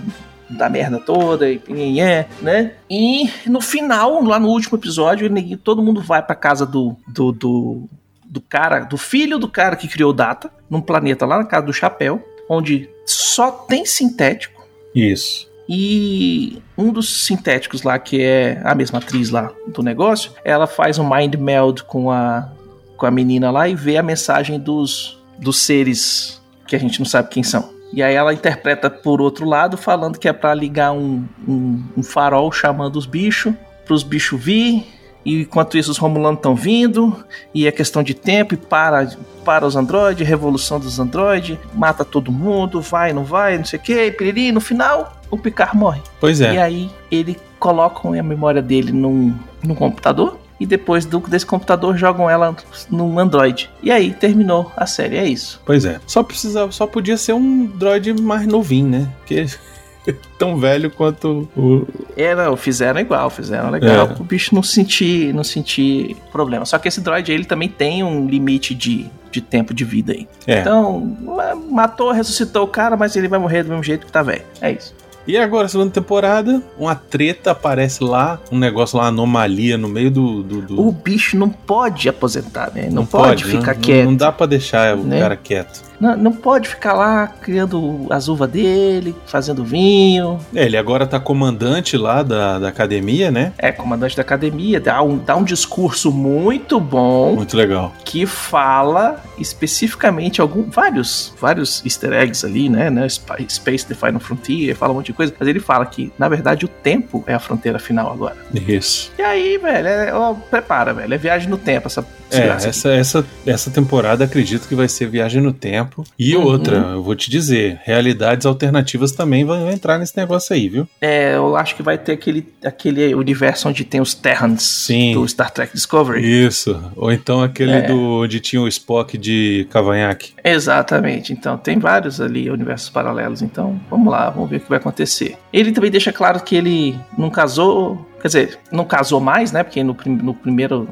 da 0.49 0.69
merda 0.69 0.99
toda, 0.99 1.49
e 1.49 1.99
é, 1.99 2.27
né? 2.41 2.73
E 2.89 3.29
no 3.45 3.59
final, 3.59 4.23
lá 4.23 4.39
no 4.39 4.47
último 4.47 4.77
episódio, 4.77 5.29
todo 5.57 5.83
mundo 5.83 6.01
vai 6.01 6.21
pra 6.21 6.35
casa 6.35 6.65
do, 6.65 6.95
do, 7.07 7.31
do, 7.31 7.89
do 8.25 8.41
cara, 8.41 8.79
do 8.79 8.97
filho 8.97 9.37
do 9.37 9.47
cara 9.47 9.75
que 9.75 9.87
criou 9.87 10.13
Data, 10.13 10.49
num 10.69 10.81
planeta 10.81 11.25
lá 11.25 11.37
na 11.37 11.45
casa 11.45 11.65
do 11.65 11.73
Chapéu, 11.73 12.25
onde 12.49 12.89
só 13.05 13.51
tem 13.51 13.85
sintético. 13.85 14.65
Isso. 14.95 15.47
E 15.69 16.61
um 16.77 16.93
dos 16.93 17.25
sintéticos 17.25 17.83
lá, 17.83 17.99
que 17.99 18.21
é 18.21 18.61
a 18.63 18.73
mesma 18.73 18.99
atriz 18.99 19.29
lá 19.29 19.51
do 19.67 19.83
negócio, 19.83 20.31
ela 20.43 20.65
faz 20.65 20.97
um 20.97 21.07
mind 21.07 21.35
meld 21.35 21.83
com 21.83 22.09
a, 22.09 22.49
com 22.95 23.05
a 23.05 23.11
menina 23.11 23.51
lá 23.51 23.67
e 23.67 23.75
vê 23.75 23.97
a 23.97 24.03
mensagem 24.03 24.57
dos, 24.57 25.21
dos 25.37 25.59
seres 25.59 26.41
que 26.65 26.75
a 26.75 26.79
gente 26.79 26.99
não 26.99 27.05
sabe 27.05 27.29
quem 27.29 27.43
são. 27.43 27.76
E 27.93 28.03
aí 28.03 28.13
ela 28.15 28.33
interpreta 28.33 28.89
por 28.89 29.21
outro 29.21 29.45
lado, 29.45 29.77
falando 29.77 30.19
que 30.19 30.27
é 30.27 30.33
pra 30.33 30.53
ligar 30.53 30.91
um, 30.91 31.25
um, 31.47 31.83
um 31.97 32.03
farol 32.03 32.51
chamando 32.51 32.97
os 32.97 33.05
bichos, 33.05 33.53
pros 33.85 34.03
bichos 34.03 34.39
vir. 34.39 34.85
E 35.25 35.41
enquanto 35.41 35.77
isso 35.77 35.91
os 35.91 35.97
Romulanos 35.97 36.39
estão 36.39 36.55
vindo, 36.55 37.25
e 37.53 37.67
é 37.67 37.71
questão 37.71 38.01
de 38.01 38.13
tempo, 38.13 38.53
e 38.53 38.57
para, 38.57 39.09
para 39.43 39.65
os 39.65 39.75
androides, 39.75 40.25
revolução 40.25 40.79
dos 40.79 40.99
androides, 40.99 41.57
mata 41.73 42.05
todo 42.05 42.31
mundo, 42.31 42.79
vai, 42.79 43.11
não 43.11 43.25
vai, 43.25 43.57
não 43.57 43.65
sei 43.65 43.77
o 43.77 43.81
que, 43.81 43.93
e 43.93 44.11
piriri, 44.11 44.53
no 44.53 44.61
final, 44.61 45.17
o 45.29 45.37
Picard 45.37 45.75
morre. 45.75 46.01
Pois 46.21 46.39
E 46.39 46.45
é. 46.45 46.61
aí 46.61 46.89
ele 47.11 47.37
colocam 47.59 48.13
a 48.13 48.23
memória 48.23 48.61
dele 48.61 48.93
num, 48.93 49.35
num 49.61 49.75
computador, 49.75 50.39
e 50.59 50.65
depois 50.65 51.05
do, 51.05 51.19
desse 51.19 51.45
computador 51.45 51.95
jogam 51.97 52.29
ela 52.29 52.55
num 52.89 53.19
Android. 53.19 53.69
E 53.83 53.91
aí 53.91 54.11
terminou 54.13 54.71
a 54.75 54.85
série, 54.85 55.17
é 55.17 55.27
isso. 55.27 55.61
Pois 55.65 55.85
é. 55.85 55.99
Só 56.07 56.23
precisava, 56.23 56.71
só 56.71 56.87
podia 56.87 57.17
ser 57.17 57.33
um 57.33 57.65
droid 57.65 58.13
mais 58.21 58.47
novinho, 58.47 58.89
né? 58.89 59.07
Porque 59.19 59.45
tão 60.39 60.57
velho 60.57 60.89
quanto 60.89 61.47
o. 61.55 61.85
É, 62.15 62.33
não, 62.33 62.55
fizeram 62.55 62.99
igual, 62.99 63.29
fizeram 63.29 63.69
legal. 63.69 64.07
É. 64.07 64.13
O 64.19 64.23
bicho 64.23 64.55
não 64.55 64.63
sentir, 64.63 65.33
não 65.33 65.43
sentir 65.43 66.15
problema. 66.31 66.65
Só 66.65 66.77
que 66.79 66.87
esse 66.87 67.01
droid 67.01 67.31
ele 67.31 67.45
também 67.45 67.67
tem 67.69 68.03
um 68.03 68.25
limite 68.27 68.73
de, 68.73 69.05
de 69.29 69.41
tempo 69.41 69.73
de 69.73 69.83
vida 69.83 70.13
aí. 70.13 70.27
É. 70.47 70.61
Então, 70.61 70.99
ma- 71.21 71.55
matou, 71.55 72.11
ressuscitou 72.11 72.63
o 72.63 72.67
cara, 72.67 72.95
mas 72.97 73.15
ele 73.15 73.27
vai 73.27 73.37
morrer 73.37 73.63
do 73.63 73.69
mesmo 73.69 73.83
jeito 73.83 74.05
que 74.05 74.11
tá 74.11 74.23
velho. 74.23 74.43
É 74.61 74.71
isso. 74.71 74.95
E 75.27 75.37
agora, 75.37 75.67
segunda 75.67 75.91
temporada, 75.91 76.61
uma 76.79 76.95
treta 76.95 77.51
aparece 77.51 78.01
lá, 78.03 78.39
um 78.49 78.57
negócio 78.57 78.97
lá, 78.97 79.03
uma 79.03 79.09
anomalia 79.09 79.77
no 79.77 79.89
meio 79.89 80.09
do. 80.09 80.41
do, 80.41 80.61
do- 80.61 80.87
O 80.87 80.91
bicho 80.91 81.37
não 81.37 81.49
pode 81.49 82.07
aposentar, 82.07 82.71
né? 82.73 82.87
Não, 82.89 83.05
pode, 83.05 83.43
ficar 83.43 83.75
né? 83.75 83.79
quieto. 83.81 84.03
Não, 84.05 84.11
não 84.11 84.17
dá 84.17 84.31
pra 84.31 84.45
deixar 84.45 84.95
o 84.95 85.03
Né? 85.03 85.19
cara 85.19 85.35
quieto. 85.35 85.83
Não, 85.99 86.15
não 86.15 86.31
pode 86.31 86.69
ficar 86.69 86.93
lá 86.93 87.27
criando 87.27 88.05
as 88.09 88.27
uvas 88.27 88.49
dele, 88.49 89.15
fazendo 89.25 89.63
vinho. 89.63 90.39
É, 90.53 90.65
ele 90.65 90.77
agora 90.77 91.05
tá 91.07 91.19
comandante 91.19 91.97
lá 91.97 92.21
da, 92.23 92.59
da 92.59 92.67
academia, 92.67 93.31
né? 93.31 93.51
É 93.57 93.71
comandante 93.71 94.15
da 94.15 94.21
academia, 94.21 94.79
dá 94.79 95.01
um, 95.01 95.17
dá 95.17 95.35
um 95.35 95.43
discurso 95.43 96.11
muito 96.11 96.79
bom 96.79 97.35
Muito 97.35 97.57
legal. 97.57 97.93
que 98.05 98.25
fala 98.25 99.21
especificamente 99.37 100.39
algum, 100.41 100.63
vários, 100.69 101.33
vários 101.39 101.83
easter 101.85 102.13
eggs 102.13 102.45
ali, 102.45 102.69
né, 102.69 102.89
né? 102.89 103.05
Sp- 103.09 103.41
Space 103.49 103.85
the 103.85 103.95
Final 103.95 104.19
Frontier, 104.19 104.75
fala 104.75 104.93
um 104.93 104.97
monte 104.97 105.07
de 105.07 105.13
coisa, 105.13 105.33
mas 105.39 105.47
ele 105.47 105.59
fala 105.59 105.85
que, 105.85 106.11
na 106.17 106.29
verdade, 106.29 106.65
o 106.65 106.67
tempo 106.67 107.23
é 107.27 107.33
a 107.33 107.39
fronteira 107.39 107.79
final 107.79 108.11
agora. 108.11 108.35
Isso. 108.53 109.11
E 109.17 109.21
aí, 109.21 109.57
velho, 109.57 109.87
é, 109.87 110.13
ó, 110.13 110.33
prepara, 110.33 110.93
velho, 110.93 111.13
é 111.13 111.17
viagem 111.17 111.49
no 111.49 111.57
tempo 111.57 111.87
essa, 111.87 112.05
É, 112.31 112.47
essa, 112.47 112.89
essa, 112.91 113.25
essa 113.45 113.71
temporada 113.71 114.23
acredito 114.25 114.67
que 114.67 114.75
vai 114.75 114.87
ser 114.87 115.07
Viagem 115.07 115.41
no 115.41 115.53
Tempo. 115.53 116.03
E 116.17 116.35
Uhum. 116.35 116.43
outra, 116.43 116.75
eu 116.93 117.01
vou 117.03 117.15
te 117.15 117.29
dizer, 117.31 117.79
realidades 117.83 118.45
alternativas 118.45 119.11
também 119.11 119.45
vão 119.45 119.69
entrar 119.69 119.97
nesse 119.97 120.15
negócio 120.17 120.53
aí, 120.55 120.67
viu? 120.69 120.87
É, 121.01 121.35
eu 121.35 121.55
acho 121.55 121.75
que 121.75 121.83
vai 121.83 121.97
ter 121.97 122.11
aquele, 122.13 122.47
aquele 122.63 123.13
universo 123.15 123.69
onde 123.69 123.83
tem 123.83 124.01
os 124.01 124.13
Terrans 124.13 124.61
Sim. 124.63 125.13
do 125.13 125.27
Star 125.27 125.51
Trek 125.51 125.73
Discovery. 125.73 126.21
Isso. 126.45 126.79
Ou 126.95 127.11
então 127.11 127.41
aquele 127.41 127.71
É. 127.71 127.81
do 127.83 128.21
onde 128.23 128.39
tinha 128.39 128.61
o 128.61 128.67
Spock 128.67 129.17
de 129.17 129.67
cavanhaque. 129.69 130.31
Exatamente. 130.43 131.31
Então, 131.33 131.57
tem 131.57 131.79
vários 131.79 132.19
ali 132.19 132.49
universos 132.49 132.89
paralelos. 132.89 133.41
Então, 133.41 133.79
vamos 133.89 134.11
lá, 134.11 134.29
vamos 134.29 134.49
ver 134.49 134.57
o 134.57 134.59
que 134.59 134.69
vai 134.69 134.77
acontecer. 134.79 135.37
Ele 135.53 135.71
também 135.71 135.89
deixa 135.91 136.11
claro 136.11 136.39
que 136.41 136.55
ele 136.55 136.97
não 137.17 137.29
casou. 137.29 138.05
Quer 138.21 138.27
dizer, 138.27 138.59
não 138.71 138.83
casou 138.83 139.19
mais, 139.19 139.51
né? 139.51 139.63
Porque 139.63 139.83
no, 139.83 139.95
no 140.23 140.33
primeiro 140.33 140.87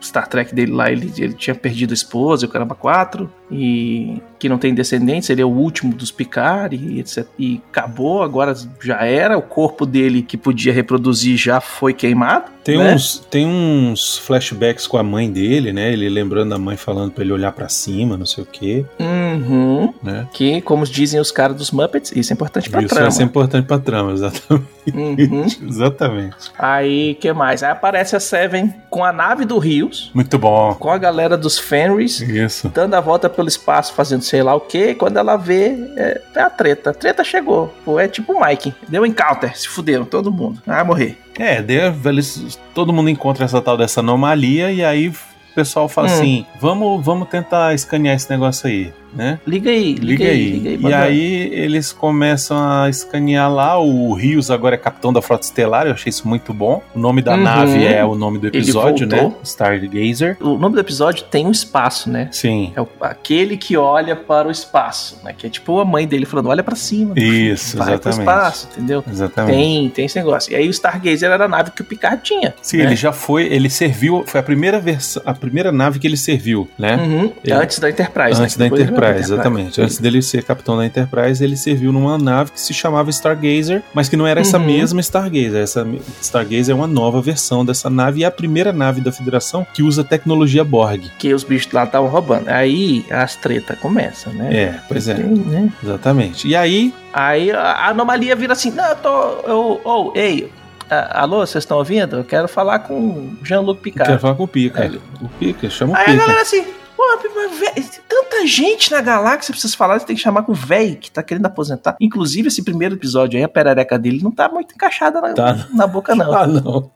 Star 0.00 0.28
Trek 0.28 0.54
dele 0.54 0.72
lá, 0.72 0.90
ele, 0.90 1.12
ele 1.16 1.34
tinha 1.34 1.54
perdido 1.54 1.92
a 1.92 1.94
esposa 1.94 2.44
e 2.44 2.48
o 2.48 2.50
caramba 2.50 2.74
4. 2.74 3.30
E 3.50 4.20
que 4.38 4.48
não 4.48 4.58
tem 4.58 4.74
descendentes, 4.74 5.30
ele 5.30 5.40
é 5.40 5.44
o 5.44 5.48
último 5.48 5.94
dos 5.94 6.10
Picard 6.10 6.76
e 6.76 7.00
etc. 7.00 7.26
E 7.38 7.60
acabou, 7.70 8.22
agora 8.22 8.54
já 8.82 9.02
era. 9.04 9.38
O 9.38 9.42
corpo 9.42 9.86
dele 9.86 10.20
que 10.20 10.36
podia 10.36 10.72
reproduzir 10.72 11.36
já 11.38 11.60
foi 11.60 11.94
queimado. 11.94 12.50
Tem, 12.62 12.76
né? 12.78 12.94
uns, 12.94 13.18
tem 13.30 13.46
uns 13.46 14.18
flashbacks 14.18 14.86
com 14.88 14.98
a 14.98 15.02
mãe 15.02 15.30
dele, 15.30 15.72
né? 15.72 15.92
Ele 15.92 16.08
lembrando 16.08 16.50
da 16.50 16.58
mãe 16.58 16.76
falando 16.76 17.12
pra 17.12 17.22
ele 17.22 17.32
olhar 17.32 17.52
pra 17.52 17.68
cima, 17.68 18.16
não 18.16 18.26
sei 18.26 18.42
o 18.42 18.46
quê, 18.46 18.84
Uhum. 18.98 19.94
né? 20.02 20.26
Que, 20.32 20.60
como 20.60 20.84
dizem 20.84 21.20
os 21.20 21.30
caras 21.30 21.56
dos 21.56 21.70
Muppets, 21.70 22.10
isso 22.14 22.32
é 22.32 22.34
importante 22.34 22.68
pra 22.68 22.80
Isso 22.80 22.88
trama. 22.88 23.02
vai 23.04 23.10
ser 23.12 23.22
importante 23.22 23.66
pra 23.66 23.78
trama, 23.78 24.12
exatamente. 24.12 24.66
Uhum. 24.92 25.46
exatamente. 25.68 26.36
Aí, 26.58 27.14
que 27.14 27.32
mais? 27.32 27.62
Aí 27.62 27.70
aparece 27.70 28.16
a 28.16 28.20
Seven 28.20 28.74
com 28.90 29.04
a 29.04 29.12
nave 29.12 29.44
do 29.44 29.58
Rios, 29.58 30.10
Muito 30.12 30.36
bom. 30.38 30.74
com 30.74 30.90
a 30.90 30.98
galera 30.98 31.36
dos 31.36 31.58
Fenris, 31.58 32.20
Isso. 32.20 32.68
dando 32.74 32.94
a 32.94 33.00
volta 33.00 33.28
pelo 33.36 33.48
espaço, 33.48 33.92
fazendo 33.94 34.22
sei 34.22 34.42
lá 34.42 34.54
o 34.54 34.60
que. 34.60 34.94
Quando 34.94 35.18
ela 35.18 35.36
vê, 35.36 35.76
é, 35.96 36.20
é 36.34 36.40
a 36.40 36.50
treta. 36.50 36.90
A 36.90 36.94
treta 36.94 37.22
chegou. 37.22 37.72
Pô, 37.84 38.00
é 38.00 38.08
tipo 38.08 38.32
o 38.32 38.44
Mike. 38.44 38.74
Deu 38.88 39.02
um 39.02 39.06
encounter, 39.06 39.56
se 39.56 39.68
fuderam 39.68 40.04
todo 40.04 40.32
mundo. 40.32 40.60
Ah, 40.66 40.82
morrer. 40.82 41.18
É, 41.38 41.60
daí, 41.62 41.76
eles- 42.06 42.58
todo 42.74 42.92
mundo 42.92 43.10
encontra 43.10 43.44
essa 43.44 43.60
tal 43.60 43.76
dessa 43.76 44.00
anomalia 44.00 44.72
e 44.72 44.82
aí 44.82 45.08
o 45.08 45.14
pessoal 45.54 45.88
fala 45.88 46.08
Hum. 46.08 46.12
assim: 46.12 46.46
vamos, 46.58 47.04
vamos 47.04 47.28
tentar 47.28 47.74
escanear 47.74 48.16
esse 48.16 48.28
negócio 48.30 48.66
aí, 48.66 48.92
né? 49.16 49.38
Liga 49.46 49.70
aí, 49.70 49.94
liga, 49.94 50.04
Liga 50.04 50.24
aí, 50.24 50.30
aí. 50.30 50.52
liga 50.58 50.68
aí. 50.70 50.90
E 50.90 50.94
aí 50.94 51.50
eles 51.52 51.92
começam 51.92 52.56
a 52.58 52.88
escanear 52.88 53.50
lá. 53.52 53.78
O 53.80 54.12
Rios 54.14 54.50
agora 54.50 54.74
é 54.74 54.78
capitão 54.78 55.12
da 55.12 55.20
Frota 55.22 55.44
Estelar. 55.44 55.86
Eu 55.86 55.92
achei 55.92 56.10
isso 56.10 56.26
muito 56.28 56.52
bom. 56.52 56.82
O 56.94 56.98
nome 56.98 57.22
da 57.22 57.34
Uhum. 57.34 57.42
nave 57.42 57.84
é 57.84 58.04
o 58.04 58.14
nome 58.14 58.38
do 58.38 58.46
episódio, 58.48 59.06
né? 59.06 59.32
Stargazer. 59.42 60.36
O 60.40 60.56
nome 60.58 60.74
do 60.74 60.80
episódio 60.80 61.24
tem 61.24 61.46
um 61.46 61.50
espaço, 61.50 62.10
né? 62.10 62.28
Sim. 62.32 62.72
É 62.76 62.80
o- 62.80 62.88
aquele 63.00 63.56
que 63.56 63.76
olha 63.76 64.14
para 64.16 64.48
o 64.48 64.50
espaço, 64.50 65.18
né? 65.24 65.34
Que 65.36 65.46
é 65.46 65.50
tipo 65.50 65.78
a 65.80 65.84
mãe 65.84 66.06
dele 66.06 66.24
falando, 66.26 66.48
olha 66.48 66.62
pra 66.62 66.76
cima. 66.76 67.14
Isso, 67.16 67.76
vai 67.78 67.88
exatamente. 67.94 68.18
espaço, 68.20 68.68
entendeu? 68.72 69.04
Exatamente. 69.10 69.56
Tem, 69.56 69.88
tem 69.90 70.04
esse 70.06 70.18
negócio. 70.18 70.52
E 70.52 70.56
aí 70.56 70.66
o 70.68 70.70
Stargazer 70.70 71.30
era 71.30 71.44
a 71.44 71.48
nave 71.48 71.70
que 71.70 71.82
o 71.82 71.84
Picard 71.84 72.22
tinha. 72.22 72.54
Sim, 72.62 72.78
né? 72.78 72.84
ele 72.84 72.96
já 72.96 73.12
foi, 73.12 73.44
ele 73.46 73.70
serviu, 73.70 74.24
foi 74.26 74.40
a 74.40 74.42
primeira 74.42 74.78
versão, 74.80 75.22
a 75.24 75.34
primeira 75.34 75.70
nave 75.72 75.98
que 75.98 76.06
ele 76.06 76.16
serviu, 76.16 76.68
né? 76.78 76.96
Uhum, 76.96 77.32
Ele- 77.44 77.52
Antes 77.54 77.78
da 77.78 77.88
Enterprise. 77.90 78.40
Antes 78.40 78.56
né? 78.56 78.68
da 78.68 78.74
ele 78.76 78.84
Enterprise, 79.10 79.32
exatamente. 79.32 79.80
Antes 79.80 79.98
dele 79.98 80.22
ser 80.22 80.42
capitão 80.44 80.76
da 80.76 80.84
Enterprise, 80.86 81.42
ele 81.42 81.56
serviu 81.56 81.92
numa 81.92 82.18
nave 82.18 82.52
que 82.52 82.60
se 82.60 82.72
chamava 82.74 83.10
Stargazer, 83.10 83.82
mas 83.94 84.08
que 84.08 84.16
não 84.16 84.26
era 84.26 84.40
essa 84.40 84.58
Uhum. 84.58 84.66
mesma 84.66 85.00
Stargazer. 85.00 85.62
Essa 85.62 85.86
Stargazer 86.20 86.72
é 86.72 86.74
uma 86.76 86.86
nova 86.86 87.20
versão 87.20 87.64
dessa 87.64 87.88
nave 87.90 88.20
e 88.20 88.24
é 88.24 88.26
a 88.26 88.30
primeira 88.30 88.72
nave 88.72 89.00
da 89.00 89.12
Federação 89.12 89.66
que 89.74 89.82
usa 89.82 90.02
tecnologia 90.04 90.64
Borg. 90.64 91.04
Que 91.18 91.32
os 91.34 91.44
bichos 91.44 91.72
lá 91.72 91.84
estavam 91.84 92.08
roubando. 92.08 92.48
Aí 92.48 93.04
as 93.10 93.34
tretas 93.36 93.78
começam, 93.78 94.32
né? 94.32 94.48
É, 94.54 94.80
pois 94.88 95.08
é, 95.08 95.14
Tem, 95.14 95.24
né? 95.26 95.72
exatamente. 95.82 96.46
E 96.48 96.54
aí, 96.56 96.92
Aí 97.12 97.50
a 97.50 97.60
a 97.72 97.88
anomalia 97.90 98.36
vira 98.36 98.52
assim: 98.52 98.70
não, 98.70 98.84
eu 98.88 98.96
tô. 98.96 99.08
Eu, 99.48 99.80
oh, 99.84 100.12
ei, 100.14 100.50
a- 100.90 101.22
alô, 101.22 101.38
vocês 101.46 101.64
estão 101.64 101.78
ouvindo? 101.78 102.16
Eu 102.16 102.24
quero 102.24 102.46
falar 102.46 102.80
com 102.80 102.94
o 102.94 103.36
Jean-Luc 103.42 103.78
eu 103.78 103.82
Picard. 103.82 104.08
quero 104.10 104.20
falar 104.20 104.34
com 104.34 104.42
o 104.44 104.48
Pica. 104.48 104.84
É. 104.84 104.90
O 105.24 105.28
Pica, 105.28 105.70
chama 105.70 105.92
o 105.94 105.96
Aí 105.96 106.02
a 106.02 106.04
Pica. 106.06 106.18
galera 106.18 106.42
assim, 106.42 106.64
pô, 106.96 107.02
mas 107.34 108.00
tanta 108.08 108.46
gente 108.46 108.90
na 108.90 109.00
galáxia, 109.00 109.52
precisa 109.52 109.76
falar, 109.76 109.98
você 110.00 110.06
tem 110.06 110.16
que 110.16 110.22
chamar 110.22 110.42
com 110.42 110.52
o 110.52 110.54
véi 110.54 110.96
que 110.96 111.10
tá 111.10 111.22
querendo 111.22 111.46
aposentar. 111.46 111.96
Inclusive, 112.00 112.48
esse 112.48 112.62
primeiro 112.62 112.94
episódio 112.94 113.38
aí, 113.38 113.44
a 113.44 113.48
perereca 113.48 113.98
dele 113.98 114.20
não 114.22 114.30
tá 114.30 114.48
muito 114.48 114.74
encaixada 114.74 115.20
na, 115.20 115.32
Tá. 115.34 115.66
na 115.72 115.86
boca, 115.86 116.14
não. 116.14 116.32
Ah, 116.34 116.46
não. 116.46 116.90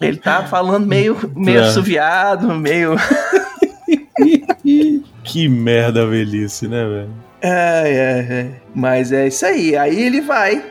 Ele 0.00 0.16
tá 0.18 0.44
falando 0.46 0.86
meio, 0.86 1.16
meio 1.34 1.60
Tá. 1.60 1.66
assoviado, 1.68 2.54
meio. 2.54 2.94
que 5.24 5.48
merda 5.48 6.06
velhice, 6.06 6.68
né, 6.68 6.84
velho? 6.84 7.10
Ai, 7.42 8.00
ai, 8.00 8.26
ai. 8.30 8.54
Mas 8.74 9.12
é 9.12 9.26
isso 9.28 9.44
aí. 9.46 9.76
Aí 9.76 10.00
ele 10.00 10.20
vai, 10.20 10.62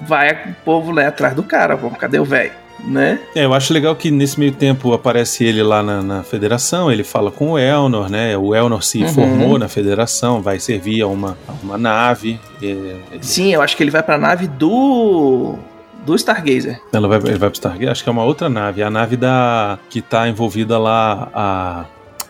vai 0.00 0.50
o 0.50 0.54
povo 0.64 0.90
lá 0.90 1.08
atrás 1.08 1.34
do 1.34 1.42
cara. 1.42 1.76
Vamos, 1.76 1.98
cadê 1.98 2.18
o 2.18 2.24
velho? 2.24 2.52
Né? 2.84 3.20
É, 3.34 3.44
eu 3.44 3.54
acho 3.54 3.72
legal 3.72 3.94
que 3.94 4.10
nesse 4.10 4.38
meio 4.40 4.50
tempo 4.52 4.92
aparece 4.92 5.44
ele 5.44 5.62
lá 5.62 5.82
na, 5.82 6.02
na 6.02 6.22
federação, 6.24 6.90
ele 6.90 7.04
fala 7.04 7.30
com 7.30 7.52
o 7.52 7.58
Elnor, 7.58 8.10
né? 8.10 8.36
O 8.36 8.54
Elnor 8.54 8.82
se 8.82 9.02
Uhum. 9.02 9.08
formou 9.08 9.58
na 9.58 9.68
federação, 9.68 10.42
vai 10.42 10.58
servir 10.58 11.00
a 11.02 11.06
uma, 11.06 11.38
a 11.48 11.52
uma 11.62 11.78
nave. 11.78 12.40
é, 12.60 12.66
ele- 12.66 13.02
Sim, 13.20 13.54
eu 13.54 13.62
acho 13.62 13.76
que 13.76 13.82
ele 13.84 13.90
vai 13.92 14.02
pra 14.02 14.18
nave 14.18 14.48
do. 14.48 15.54
do 16.04 16.16
Stargazer. 16.16 16.80
ela 16.92 17.06
vai, 17.06 17.18
ele 17.18 17.38
vai 17.38 17.48
pro 17.50 17.56
Stargate, 17.56 17.88
acho 17.88 18.02
que 18.02 18.08
é 18.08 18.12
uma 18.12 18.24
outra 18.24 18.48
nave, 18.48 18.82
a 18.82 18.90
nave 18.90 19.16
da 19.16 19.78
que 19.88 20.02
tá 20.02 20.28
envolvida 20.28 20.76
lá, 20.76 21.28
a, 21.32 21.84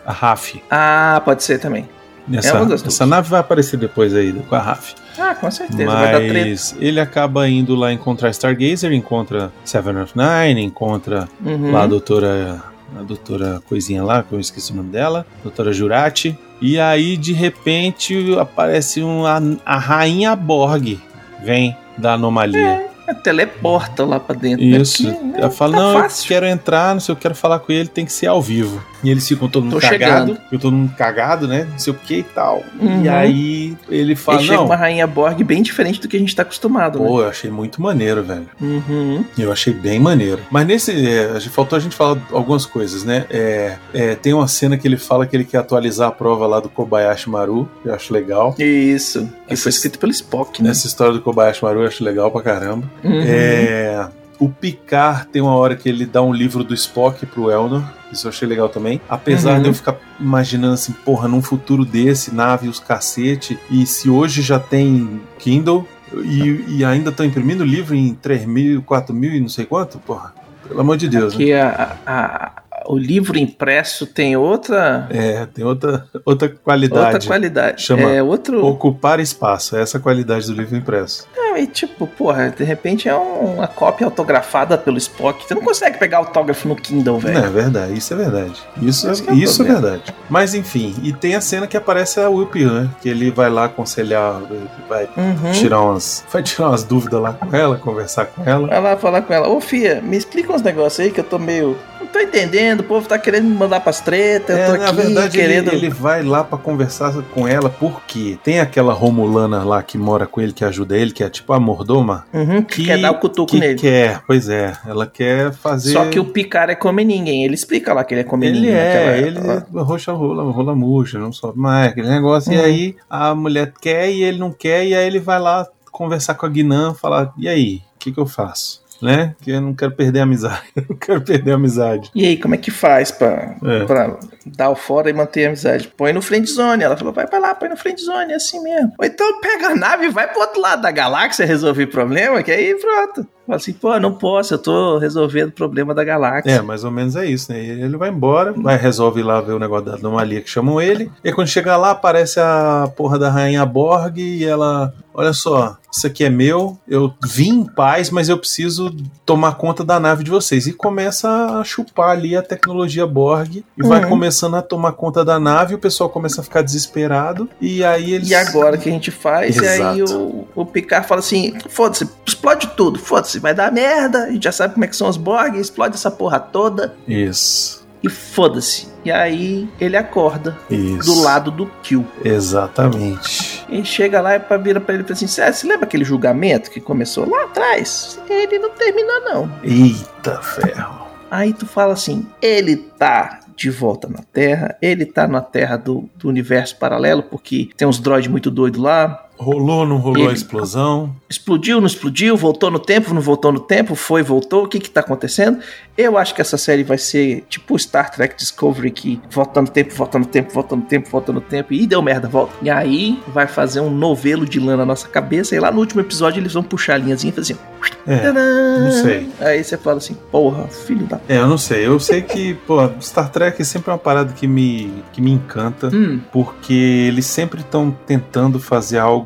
a 0.05 0.11
RAF. 0.11 0.61
Ah, 0.69 1.19
pode 1.25 1.43
ser 1.43 1.59
também. 1.59 1.89
Essa, 2.31 2.63
duas. 2.65 2.85
essa 2.85 3.05
nave 3.05 3.29
vai 3.29 3.39
aparecer 3.39 3.77
depois 3.77 4.13
aí 4.15 4.31
com 4.33 4.55
a 4.55 4.59
RAF. 4.59 4.93
Ah, 5.19 5.35
com 5.35 5.49
certeza. 5.51 5.85
Vai 5.85 6.11
dar 6.11 6.19
treta. 6.19 6.49
Mas 6.49 6.75
ele 6.79 6.99
acaba 6.99 7.47
indo 7.49 7.75
lá 7.75 7.91
encontrar 7.91 8.29
Stargazer, 8.29 8.93
encontra 8.93 9.51
Seven 9.65 9.97
of 10.01 10.13
Nine, 10.15 10.61
encontra 10.63 11.27
Uhum. 11.45 11.71
lá 11.71 11.83
a 11.83 11.87
doutora. 11.87 12.61
A 12.97 13.01
doutora 13.01 13.59
coisinha 13.67 14.03
lá, 14.03 14.21
que 14.21 14.33
eu 14.33 14.39
esqueci 14.39 14.71
o 14.71 14.75
nome 14.75 14.91
dela, 14.91 15.25
doutora 15.41 15.73
Jurati. 15.73 16.37
E 16.61 16.79
aí, 16.79 17.17
de 17.17 17.33
repente, 17.33 18.37
aparece 18.39 19.01
uma, 19.01 19.41
a 19.65 19.79
rainha 19.79 20.35
Borg. 20.35 20.99
Vem 21.43 21.75
da 21.97 22.13
anomalia. 22.13 22.59
É, 22.67 22.89
teleporta 23.23 24.05
lá 24.05 24.19
pra 24.19 24.35
dentro. 24.35 24.65
né? 24.65 24.77
Isso. 24.77 25.03
Né, 25.07 25.33
Ela 25.37 25.49
fala, 25.51 25.73
tá 25.73 25.79
não, 25.81 25.93
eu 25.93 25.99
fácil. 26.03 26.27
quero 26.27 26.45
entrar, 26.45 26.93
não 26.93 26.99
sei, 27.01 27.13
eu 27.13 27.17
quero 27.19 27.35
falar 27.35 27.59
com 27.59 27.71
ele, 27.71 27.87
tem 27.89 28.05
que 28.05 28.13
ser 28.13 28.27
ao 28.27 28.41
vivo. 28.41 28.83
E 29.03 29.09
eles 29.09 29.27
ficam 29.27 29.49
todo 29.49 29.63
mundo 29.65 29.73
Tô 29.73 29.79
cagado, 29.81 29.99
chegando. 30.27 30.35
ficam 30.45 30.59
todo 30.59 30.73
mundo 30.75 30.93
cagado, 30.97 31.47
né? 31.47 31.67
Não 31.69 31.77
sei 31.77 31.91
o 31.91 31.95
que 31.97 32.19
e 32.19 32.23
tal. 32.23 32.63
Uhum. 32.79 33.03
E 33.03 33.09
aí 33.09 33.77
ele 33.89 34.15
fala, 34.15 34.37
Aí 34.39 34.45
chega 34.45 34.57
não, 34.57 34.65
uma 34.65 34.75
rainha 34.77 35.05
Borg 35.05 35.43
bem 35.43 35.61
diferente 35.61 35.99
do 35.99 36.07
que 36.07 36.15
a 36.15 36.19
gente 36.19 36.33
tá 36.33 36.43
acostumado, 36.43 36.99
pô, 36.99 37.21
eu 37.21 37.27
achei 37.27 37.49
muito 37.51 37.81
maneiro, 37.81 38.23
velho. 38.23 38.41
né? 38.41 38.45
Uhum. 38.61 39.25
Eu 39.37 39.51
achei 39.51 39.73
bem 39.73 39.99
maneiro. 39.99 40.39
Mas 40.49 40.65
nesse. 40.65 40.93
É, 41.05 41.37
faltou 41.51 41.75
a 41.75 41.79
gente 41.81 41.95
falar 41.95 42.17
algumas 42.31 42.65
coisas, 42.65 43.03
né? 43.03 43.25
É, 43.29 43.75
é, 43.93 44.15
tem 44.15 44.33
uma 44.33 44.47
cena 44.47 44.77
que 44.77 44.87
ele 44.87 44.95
fala 44.97 45.25
que 45.27 45.35
ele 45.35 45.43
quer 45.43 45.57
atualizar 45.57 46.07
a 46.07 46.11
prova 46.11 46.47
lá 46.47 46.59
do 46.61 46.69
Kobayashi 46.69 47.29
Maru, 47.29 47.69
que 47.81 47.89
eu 47.89 47.93
acho 47.93 48.13
legal. 48.13 48.55
Isso. 48.57 49.29
Que 49.47 49.53
Essa- 49.53 49.63
foi 49.63 49.69
escrito 49.71 49.99
pelo 49.99 50.11
Spock, 50.13 50.63
né? 50.63 50.69
Essa 50.69 50.87
história 50.87 51.13
do 51.13 51.21
Kobayashi 51.21 51.61
Maru 51.63 51.81
eu 51.81 51.87
acho 51.87 52.03
legal 52.03 52.31
pra 52.31 52.41
caramba. 52.41 52.89
Uhum. 53.03 53.21
É, 53.21 54.07
o 54.39 54.49
Picard 54.49 55.27
tem 55.27 55.41
uma 55.41 55.55
hora 55.55 55.75
que 55.75 55.87
ele 55.87 56.05
dá 56.05 56.21
um 56.21 56.33
livro 56.33 56.63
do 56.63 56.73
Spock 56.73 57.25
pro 57.25 57.49
Elnor. 57.51 57.83
Isso 58.11 58.27
eu 58.27 58.29
achei 58.29 58.47
legal 58.47 58.69
também. 58.69 58.99
Apesar 59.09 59.55
Uhum. 59.57 59.61
de 59.63 59.67
eu 59.69 59.73
ficar 59.73 59.95
imaginando 60.19 60.73
assim, 60.73 60.91
porra, 60.91 61.27
num 61.27 61.41
futuro 61.41 61.83
desse, 61.85 62.33
nave, 62.33 62.67
os 62.67 62.79
cacete, 62.79 63.57
e 63.71 63.85
se 63.85 64.09
hoje 64.09 64.41
já 64.41 64.59
tem 64.59 65.21
Kindle 65.39 65.87
e, 66.23 66.77
e 66.77 66.85
ainda 66.85 67.09
estão 67.09 67.25
imprimindo 67.25 67.63
livro 67.63 67.95
em 67.95 68.13
3 68.13 68.45
mil, 68.45 68.83
4 68.83 69.15
mil 69.15 69.31
e 69.33 69.39
não 69.39 69.49
sei 69.49 69.65
quanto, 69.65 69.97
porra. 69.99 70.33
Pelo 70.67 70.79
amor 70.81 70.95
de 70.97 71.09
Deus, 71.09 71.33
né? 71.35 71.43
Que 71.43 71.53
a, 71.53 71.97
a- 72.05 72.51
o 72.85 72.97
livro 72.97 73.37
impresso 73.37 74.05
tem 74.05 74.35
outra, 74.35 75.07
É, 75.09 75.45
tem 75.45 75.63
outra, 75.63 76.05
outra 76.25 76.49
qualidade. 76.49 77.15
outra 77.15 77.27
qualidade. 77.27 77.81
Chama 77.81 78.03
é 78.11 78.21
outro. 78.21 78.63
Ocupar 78.65 79.19
espaço, 79.21 79.75
é 79.77 79.81
essa 79.81 79.97
a 79.97 80.01
qualidade 80.01 80.45
do 80.47 80.53
livro 80.53 80.75
impresso. 80.77 81.25
É, 81.55 81.61
e 81.61 81.67
tipo, 81.67 82.07
porra, 82.07 82.49
de 82.55 82.63
repente 82.63 83.07
é 83.07 83.15
um- 83.15 83.55
uma 83.55 83.67
cópia 83.67 84.05
autografada 84.05 84.77
pelo 84.77 84.97
Spock. 84.97 85.45
Você 85.47 85.53
não 85.53 85.61
consegue 85.61 85.97
pegar 85.97 86.17
autógrafo 86.17 86.67
no 86.67 86.75
Kindle, 86.75 87.13
Não, 87.13 87.19
velho. 87.19 87.37
é 87.37 87.49
verdade, 87.49 87.93
isso 87.97 88.13
é 88.13 88.17
verdade. 88.17 88.61
Isso, 88.81 89.07
é, 89.07 89.11
é 89.11 89.33
isso 89.35 89.61
é 89.61 89.65
problema. 89.65 89.81
verdade. 89.91 90.13
Mas 90.29 90.53
enfim, 90.53 90.95
e 91.03 91.11
tem 91.13 91.35
a 91.35 91.41
cena 91.41 91.67
que 91.67 91.75
aparece 91.77 92.19
a 92.19 92.29
Whoopi, 92.29 92.65
né? 92.65 92.89
Que 93.01 93.09
ele 93.09 93.29
vai 93.31 93.49
lá 93.49 93.65
aconselhar, 93.65 94.41
ele 94.49 94.67
vai 94.87 95.07
Uhum. 95.17 95.51
tirar 95.51 95.81
umas. 95.81 96.23
Vai 96.31 96.41
tirar 96.43 96.69
umas 96.69 96.83
dúvidas 96.83 97.19
lá 97.21 97.33
com 97.33 97.55
ela, 97.55 97.77
conversar 97.77 98.25
com 98.27 98.43
ela. 98.47 98.67
Vai 98.67 98.81
lá 98.81 98.97
falar 98.97 99.21
com 99.21 99.33
ela. 99.33 99.47
Ô, 99.49 99.59
Fia, 99.59 100.01
me 100.01 100.17
explica 100.17 100.53
uns 100.53 100.61
negócios 100.61 100.99
aí 100.99 101.11
que 101.11 101.19
eu 101.19 101.23
tô 101.23 101.37
meio. 101.39 101.77
Não 101.99 102.07
tô 102.07 102.19
entendendo. 102.19 102.81
O 102.81 102.83
povo 102.83 103.07
tá 103.07 103.17
querendo 103.17 103.45
me 103.45 103.55
mandar 103.55 103.79
pras 103.79 103.99
tretas. 103.99 104.55
É, 104.57 104.67
eu 104.67 104.71
tô 104.73 104.77
na 104.77 104.85
aqui 104.87 104.95
verdade, 104.95 105.39
ele- 105.39 105.47
querendo. 105.61 105.73
ele, 105.73 105.89
vai 105.89 106.21
lá 106.23 106.43
pra 106.43 106.57
conversar 106.57 107.13
com 107.33 107.47
ela 107.47 107.69
porque 107.69 108.37
tem 108.43 108.59
aquela 108.59 108.93
Romulana 108.93 109.63
lá 109.63 109.81
que 109.83 109.97
mora 109.97 110.25
com 110.27 110.39
ele, 110.41 110.53
que 110.53 110.63
ajuda 110.63 110.95
ele, 110.97 111.11
que 111.11 111.23
é 111.23 111.29
tipo 111.29 111.42
tipo 111.43 111.53
a 111.53 111.59
mordoma. 111.59 112.25
Uhum, 112.33 112.61
que, 112.63 112.85
quer 112.85 112.99
dar 112.99 113.11
o 113.11 113.19
cutuco 113.19 113.51
que 113.51 113.59
nele. 113.59 113.79
quer, 113.79 114.21
pois 114.25 114.49
é. 114.49 114.73
Ela 114.87 115.05
quer 115.05 115.51
fazer. 115.53 115.91
Só 115.91 116.05
que 116.09 116.19
o 116.19 116.25
Picard 116.25 116.71
é 116.71 116.75
come 116.75 117.03
ninguém. 117.03 117.43
Ele 117.43 117.53
explica 117.53 117.93
lá 117.93 118.03
que 118.03 118.13
ele 118.13 118.21
é 118.21 118.23
come 118.23 118.47
Ele 118.47 118.59
ninguém. 118.61 118.73
é, 118.73 119.31
naquela- 119.31 119.57
ele 119.77 119.83
roxa 119.83 120.11
rola, 120.13 120.43
rola 120.51 120.75
murcha, 120.75 121.19
não 121.19 121.31
sobe 121.31 121.59
mais, 121.59 121.91
aquele 121.91 122.09
negócio. 122.09 122.51
E 122.53 122.57
Uhum. 122.57 122.63
aí 122.63 122.95
a 123.09 123.35
mulher 123.35 123.73
quer 123.81 124.09
e 124.11 124.23
ele 124.23 124.39
não 124.39 124.51
quer, 124.51 124.85
e 124.85 124.95
aí 124.95 125.05
ele 125.05 125.19
vai 125.19 125.39
lá 125.39 125.67
conversar 125.91 126.33
com 126.35 126.45
a 126.45 126.49
Guinan, 126.49 126.93
falar: 126.93 127.33
e 127.37 127.47
aí, 127.47 127.81
o 127.95 127.99
que, 127.99 128.11
que 128.11 128.19
eu 128.19 128.25
faço? 128.25 128.81
Né? 129.03 129.35
Que 129.41 129.51
eu 129.51 129.61
não 129.61 129.73
quero 129.73 129.91
perder 129.91 130.19
a 130.21 130.23
amizade. 130.23 130.61
Eu 130.75 130.85
não 130.89 130.95
quero 130.97 131.21
perder 131.21 131.51
a 131.51 131.55
amizade. 131.55 132.09
E 132.15 132.25
aí, 132.25 132.37
como 132.37 132.55
é 132.55 132.57
que 132.57 132.71
faz 132.71 133.11
pra, 133.11 133.55
É. 133.63 133.85
pra 133.85 134.17
dar 134.45 134.69
o 134.69 134.75
fora 134.75 135.09
e 135.09 135.13
manter 135.13 135.45
a 135.45 135.47
amizade? 135.49 135.87
Põe 135.97 136.13
no 136.13 136.21
friend 136.21 136.49
zone. 136.49 136.83
Ela 136.83 136.95
falou, 136.97 137.13
vai 137.13 137.27
pra 137.27 137.37
lá, 137.39 137.53
põe 137.53 137.67
no 137.69 137.75
friend 137.77 138.01
zone, 138.01 138.31
é 138.31 138.35
assim 138.35 138.61
mesmo. 138.63 138.93
Ou 138.97 139.05
então 139.05 139.39
pega 139.41 139.67
a 139.67 139.75
nave 139.75 140.05
e 140.05 140.09
vai 140.09 140.27
pro 140.27 140.39
outro 140.41 140.61
lado 140.61 140.81
da 140.81 140.91
galáxia 140.91 141.45
resolver 141.45 141.87
problema, 141.87 142.41
que 142.41 142.51
aí 142.51 142.75
pronto. 142.75 143.27
Fala 143.45 143.57
assim, 143.57 143.73
pô, 143.73 143.99
não 143.99 144.13
posso, 144.13 144.53
eu 144.53 144.57
tô 144.57 144.97
resolvendo 144.97 145.49
o 145.49 145.53
problema 145.53 145.93
da 145.93 146.03
galáxia. 146.03 146.49
É, 146.51 146.61
mais 146.61 146.83
ou 146.83 146.91
menos 146.91 147.15
é 147.15 147.25
isso, 147.25 147.51
né? 147.51 147.59
Ele 147.59 147.97
vai 147.97 148.09
embora, 148.09 148.53
vai, 148.53 148.77
resolve 148.77 149.21
lá 149.21 149.41
ver 149.41 149.51
o 149.53 149.59
negócio 149.59 149.85
da 149.85 149.95
anomalia 149.95 150.41
que 150.41 150.49
chamam 150.49 150.79
ele. 150.81 151.11
E 151.23 151.31
quando 151.31 151.47
chega 151.47 151.75
lá, 151.75 151.91
aparece 151.91 152.39
a 152.39 152.89
porra 152.95 153.19
da 153.19 153.29
rainha 153.29 153.65
Borg 153.65 154.17
e 154.17 154.45
ela. 154.45 154.93
Olha 155.15 155.31
só, 155.31 155.77
isso 155.91 156.07
aqui 156.07 156.23
é 156.23 156.29
meu, 156.29 156.75
eu 156.87 157.13
vim 157.23 157.49
em 157.59 157.65
paz, 157.65 158.09
mas 158.09 158.29
eu 158.29 158.37
preciso 158.39 158.89
tomar 159.23 159.53
conta 159.55 159.83
da 159.83 159.99
nave 159.99 160.23
de 160.23 160.31
vocês. 160.31 160.65
E 160.65 160.73
começa 160.73 161.29
a 161.59 161.63
chupar 161.63 162.09
ali 162.09 162.35
a 162.35 162.41
tecnologia 162.41 163.05
Borg 163.05 163.57
e 163.57 163.63
vai 163.87 164.01
Uhum. 164.03 164.09
começando 164.09 164.55
a 164.55 164.61
tomar 164.63 164.93
conta 164.93 165.23
da 165.23 165.39
nave, 165.39 165.75
o 165.75 165.77
pessoal 165.77 166.09
começa 166.09 166.41
a 166.41 166.43
ficar 166.43 166.63
desesperado. 166.63 167.47
E 167.61 167.83
aí 167.83 168.11
eles. 168.13 168.29
E 168.29 168.33
agora 168.33 168.75
o 168.75 168.79
que 168.79 168.89
a 168.89 168.91
gente 168.91 169.11
faz? 169.11 169.55
E 169.57 169.67
aí 169.67 170.01
Exato. 170.01 170.17
o, 170.19 170.47
o 170.55 170.65
Picard 170.65 171.07
fala 171.07 171.19
assim: 171.19 171.53
foda-se, 171.69 172.09
explode 172.25 172.71
tudo, 172.75 172.97
foda-se, 172.97 173.32
vai 173.39 173.53
dar 173.53 173.71
merda. 173.71 174.25
A 174.25 174.31
gente 174.31 174.43
já 174.43 174.51
sabe 174.51 174.73
como 174.73 174.85
é 174.85 174.87
que 174.87 174.95
são 174.95 175.07
os 175.09 175.17
Borg, 175.17 175.55
explode 175.57 175.95
essa 175.95 176.11
porra 176.11 176.39
toda 176.39 176.95
Isso. 177.07 177.85
e 178.03 178.09
foda-se. 178.09 178.87
E 179.05 179.11
aí 179.11 179.67
ele 179.81 179.97
acorda 179.97 180.57
Isso. 180.69 181.05
do 181.13 181.21
lado 181.21 181.51
do 181.51 181.65
Kill. 181.81 182.05
Exatamente. 182.23 183.65
E 183.69 183.83
chega 183.83 184.21
lá 184.21 184.35
e 184.35 184.39
pra- 184.39 184.57
vira 184.57 184.79
pra 184.79 184.93
ele 184.93 185.03
e 185.03 185.05
fala 185.05 185.13
assim: 185.15 185.27
"Cê- 185.27 185.51
você 185.51 185.67
lembra 185.67 185.85
aquele 185.85 186.03
julgamento 186.05 186.69
que 186.71 186.79
começou 186.79 187.29
lá 187.29 187.43
atrás? 187.45 188.19
Ele 188.29 188.59
não 188.59 188.69
terminou, 188.71 189.21
não. 189.21 189.51
Eita 189.63 190.41
ferro. 190.41 191.03
Aí 191.29 191.51
tu 191.53 191.65
fala 191.65 191.93
assim: 191.93 192.25
ele 192.41 192.75
tá 192.77 193.39
de 193.55 193.69
volta 193.69 194.07
na 194.07 194.19
Terra, 194.33 194.75
ele 194.81 195.05
tá 195.05 195.27
na 195.27 195.39
Terra 195.41 195.77
do, 195.77 196.09
do 196.15 196.27
universo 196.27 196.75
paralelo, 196.77 197.21
porque 197.23 197.69
tem 197.77 197.87
uns 197.87 197.99
droids 197.99 198.29
muito 198.29 198.49
doidos 198.49 198.81
lá. 198.81 199.25
Rolou, 199.37 199.85
não 199.85 199.97
rolou 199.97 200.29
a 200.29 200.33
explosão? 200.33 201.13
Explodiu, 201.29 201.79
não 201.79 201.87
explodiu, 201.87 202.37
voltou 202.37 202.69
no 202.71 202.79
tempo, 202.79 203.13
não 203.13 203.21
voltou 203.21 203.51
no 203.51 203.59
tempo, 203.59 203.95
foi, 203.95 204.21
voltou, 204.23 204.63
o 204.63 204.67
que 204.67 204.79
que 204.79 204.89
tá 204.89 204.99
acontecendo? 205.01 205.59
Eu 205.97 206.17
acho 206.17 206.33
que 206.33 206.41
essa 206.41 206.57
série 206.57 206.83
vai 206.83 206.97
ser 206.97 207.43
tipo 207.49 207.77
Star 207.77 208.11
Trek 208.11 208.35
Discovery, 208.37 208.91
que 208.91 209.19
volta 209.29 209.61
no 209.61 209.67
tempo, 209.67 209.93
volta 209.93 210.19
no 210.19 210.25
tempo, 210.25 210.53
volta 210.53 210.75
no 210.75 210.81
tempo, 210.83 211.09
volta 211.09 211.31
no 211.33 211.41
tempo, 211.41 211.73
e 211.73 211.85
deu 211.87 212.01
merda, 212.01 212.27
volta. 212.27 212.53
E 212.61 212.69
aí 212.69 213.19
vai 213.27 213.47
fazer 213.47 213.79
um 213.81 213.89
novelo 213.89 214.45
de 214.45 214.59
lã 214.59 214.77
na 214.77 214.85
nossa 214.85 215.07
cabeça, 215.07 215.55
e 215.55 215.59
lá 215.59 215.71
no 215.71 215.79
último 215.79 216.01
episódio 216.01 216.39
eles 216.39 216.53
vão 216.53 216.63
puxar 216.63 216.95
a 216.95 216.97
linhazinha 216.97 217.31
e 217.31 217.35
fazer 217.35 217.53
assim, 217.53 217.61
É. 218.07 218.17
tadã! 218.17 218.79
não 218.79 218.91
sei. 218.91 219.29
Aí 219.39 219.63
você 219.63 219.77
fala 219.77 219.97
assim, 219.97 220.15
porra, 220.31 220.67
filho 220.67 221.05
da... 221.05 221.19
É, 221.27 221.37
eu 221.37 221.47
não 221.47 221.57
sei. 221.57 221.85
Eu 221.85 221.99
sei 221.99 222.21
que, 222.21 222.53
pô, 222.67 222.77
Star 223.01 223.29
Trek 223.31 223.61
é 223.61 223.65
sempre 223.65 223.91
uma 223.91 223.97
parada 223.97 224.33
que 224.33 224.47
me, 224.47 224.91
que 225.11 225.21
me 225.21 225.31
encanta, 225.31 225.89
Hum, 225.93 226.19
porque 226.31 226.73
eles 226.73 227.25
sempre 227.25 227.61
estão 227.61 227.91
tentando 228.05 228.59
fazer 228.59 228.97
algo 228.99 229.22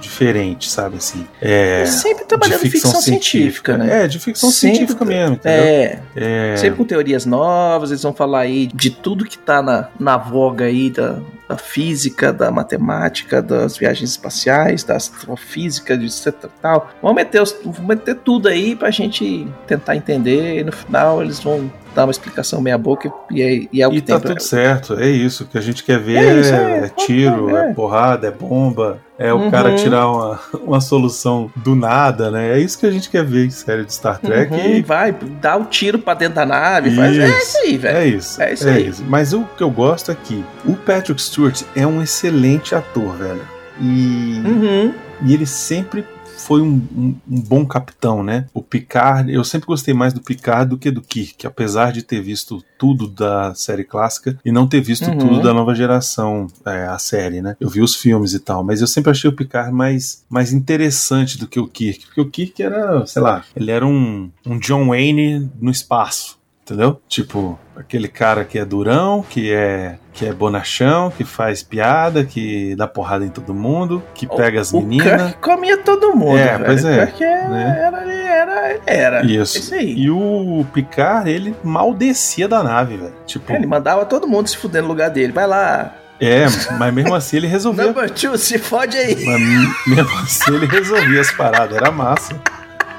diferente, 0.00 0.70
sabe 0.70 0.96
assim? 0.96 1.26
É. 1.40 1.84
sempre 1.86 2.24
trabalhando 2.24 2.64
em 2.66 2.70
ficção 2.70 3.00
científica, 3.00 3.76
né? 3.76 4.04
É, 4.04 4.06
de 4.08 4.18
ficção 4.18 4.50
Sempre 4.50 4.76
científica 4.76 5.04
mesmo, 5.04 5.34
entendeu? 5.36 5.64
É, 5.64 5.98
É. 6.16 6.56
sempre 6.56 6.76
com 6.76 6.84
teorias 6.84 7.24
novas, 7.26 7.90
eles 7.90 8.02
vão 8.02 8.12
falar 8.12 8.40
aí 8.40 8.66
de 8.66 8.90
tudo 8.90 9.24
que 9.24 9.38
tá 9.38 9.62
na, 9.62 9.88
na 9.98 10.16
voga 10.16 10.64
aí 10.66 10.90
da, 10.90 11.18
da 11.48 11.56
física, 11.56 12.32
da 12.32 12.50
matemática, 12.50 13.40
das 13.42 13.76
viagens 13.76 14.10
espaciais, 14.10 14.82
da 14.84 14.96
astrofísica, 14.96 15.96
de 15.96 16.06
etc 16.06 16.34
tal. 16.62 16.90
Vão 17.02 17.12
meter, 17.14 17.40
os- 17.42 17.54
vão 17.64 17.86
meter 17.86 18.14
tudo 18.16 18.48
aí 18.48 18.74
pra 18.76 18.90
gente 18.90 19.46
tentar 19.66 19.96
entender 19.96 20.60
e 20.60 20.64
no 20.64 20.72
final 20.72 21.22
eles 21.22 21.40
vão 21.40 21.70
dar 21.94 22.04
uma 22.04 22.10
explicação 22.10 22.60
meia 22.60 22.76
boca 22.76 23.12
e 23.30 23.42
é, 23.42 23.68
e 23.72 23.82
é 23.82 23.86
o 23.86 23.90
que 23.90 23.96
E 23.98 24.00
tem 24.02 24.14
tá 24.14 24.20
pra- 24.20 24.30
tudo 24.30 24.42
certo, 24.42 24.94
é 24.94 25.08
isso. 25.08 25.44
O 25.44 25.46
que 25.46 25.56
a 25.56 25.60
gente 25.60 25.82
quer 25.84 25.98
ver 25.98 26.16
É 26.16 26.24
é, 26.26 26.40
isso, 26.40 26.54
é. 26.54 26.78
é 26.78 26.88
tiro, 26.88 27.56
é. 27.56 27.70
É. 27.70 27.72
porrada, 27.74 28.26
é 28.26 28.30
bomba, 28.30 28.98
é 29.18 29.32
o 29.32 29.36
Uhum. 29.38 29.50
cara 29.50 29.74
tirar 29.76 30.10
uma, 30.10 30.40
uma 30.64 30.80
solução 30.80 31.50
do 31.56 31.74
nada, 31.76 32.30
né? 32.30 32.56
É 32.56 32.58
isso 32.60 32.78
que 32.78 32.86
a 32.86 32.90
gente 32.90 33.08
quer 33.08 33.24
ver 33.24 33.46
em 33.46 33.50
série 33.50 33.84
de 33.84 33.92
Star 33.94 34.18
Trek. 34.18 34.52
Uhum, 34.52 34.76
e 34.76 34.82
vai, 34.82 35.12
dá 35.40 35.56
o 35.56 35.64
tiro 35.64 35.98
pra 35.98 36.14
dentro 36.14 36.34
da 36.36 36.44
nave, 36.46 36.90
faz, 36.94 37.16
é 37.18 37.28
Isso. 37.28 37.38
isso 37.38 37.58
aí, 37.58 37.76
velho. 37.78 37.96
É 37.98 38.06
isso. 38.06 38.42
É 38.42 38.52
isso 38.52 38.68
aí. 38.68 38.92
Mas 39.08 39.32
o 39.32 39.44
que 39.56 39.62
eu 39.62 39.70
gosto 39.70 40.10
é 40.10 40.16
que 40.16 40.44
o 40.64 40.74
Patrick 40.74 41.20
Stewart 41.22 41.62
é 41.76 41.86
um 41.86 42.02
excelente 42.02 42.74
ator, 42.74 43.14
velho. 43.16 43.42
E, 43.80 44.42
Uhum. 44.44 44.94
e 45.24 45.34
ele 45.34 45.46
sempre 45.46 46.04
foi 46.44 46.60
um, 46.62 46.74
um- 46.96 47.14
um 47.28 47.40
bom 47.40 47.64
capitão, 47.66 48.22
né? 48.22 48.46
O 48.52 48.62
Picard, 48.62 49.32
eu 49.32 49.42
sempre 49.44 49.66
gostei 49.66 49.94
mais 49.94 50.12
do 50.12 50.20
Picard 50.20 50.68
do 50.70 50.78
que 50.78 50.90
do 50.90 51.00
Kirk, 51.02 51.46
apesar 51.46 51.92
de 51.92 52.02
ter 52.02 52.20
visto 52.20 52.62
tudo 52.78 53.08
da 53.08 53.54
série 53.54 53.84
clássica 53.84 54.38
e 54.44 54.52
não 54.52 54.66
ter 54.66 54.80
visto 54.80 55.08
Uhum. 55.08 55.18
tudo 55.18 55.42
da 55.42 55.54
nova 55.54 55.74
geração, 55.74 56.46
é, 56.66 56.86
a 56.86 56.98
série, 56.98 57.40
né? 57.40 57.56
Eu 57.58 57.68
vi 57.68 57.80
os 57.80 57.94
filmes 57.94 58.34
e 58.34 58.40
tal, 58.40 58.62
mas 58.62 58.80
eu 58.80 58.86
sempre 58.86 59.10
achei 59.10 59.28
o 59.28 59.32
Picard 59.36 59.72
mais, 59.72 60.22
mais 60.28 60.52
interessante 60.52 61.38
do 61.38 61.46
que 61.46 61.58
o 61.58 61.66
Kirk, 61.66 62.06
porque 62.06 62.20
o 62.20 62.30
Kirk 62.30 62.62
era, 62.62 63.06
sei 63.06 63.22
lá, 63.22 63.44
ele 63.56 63.70
era 63.70 63.86
um, 63.86 64.30
um 64.46 64.58
John 64.58 64.88
Wayne 64.88 65.50
no 65.60 65.70
espaço. 65.70 66.38
Entendeu? 66.64 66.98
Tipo, 67.06 67.58
aquele 67.76 68.08
cara 68.08 68.42
que 68.42 68.58
é 68.58 68.64
durão, 68.64 69.22
que 69.28 69.52
é 69.52 69.96
que 70.14 70.24
é 70.24 70.32
bonachão, 70.32 71.10
que 71.10 71.22
faz 71.24 71.62
piada, 71.62 72.24
que 72.24 72.74
dá 72.76 72.86
porrada 72.86 73.22
em 73.24 73.28
todo 73.28 73.52
mundo, 73.52 74.02
que 74.14 74.26
pega 74.26 74.60
as 74.62 74.72
O 74.72 74.80
meninas. 74.80 75.34
Comia 75.42 75.76
todo 75.76 76.14
mundo, 76.16 76.38
É, 76.38 76.52
velho. 76.52 76.64
pois 76.64 76.84
é, 76.84 77.06
Kirk 77.06 77.22
era, 77.24 77.48
né? 77.50 77.76
era, 77.78 78.12
era, 78.12 78.80
era. 78.86 79.26
Isso. 79.26 79.58
Isso 79.58 79.74
aí. 79.74 79.92
E 79.94 80.08
o 80.10 80.64
Picard, 80.72 81.28
ele 81.28 81.54
mal 81.62 81.92
descia 81.92 82.48
da 82.48 82.62
nave, 82.62 82.96
velho. 82.96 83.12
Tipo, 83.26 83.52
É, 83.52 83.56
ele 83.56 83.66
mandava 83.66 84.06
todo 84.06 84.26
mundo 84.26 84.48
se 84.48 84.56
fuder 84.56 84.80
no 84.82 84.88
lugar 84.88 85.10
dele. 85.10 85.32
Vai 85.32 85.46
lá. 85.48 85.92
é, 86.20 86.46
mas 86.78 86.94
mesmo 86.94 87.14
assim 87.14 87.36
ele 87.38 87.46
resolvia. 87.48 87.84
Number 87.86 88.08
two, 88.08 88.38
se 88.38 88.56
fode 88.56 88.96
aí. 88.96 89.16
Mas 89.26 89.96
mesmo 89.96 90.18
assim 90.20 90.54
ele 90.54 90.66
resolvia 90.66 91.20
as 91.20 91.30
paradas, 91.32 91.76
era 91.76 91.90
massa. 91.90 92.40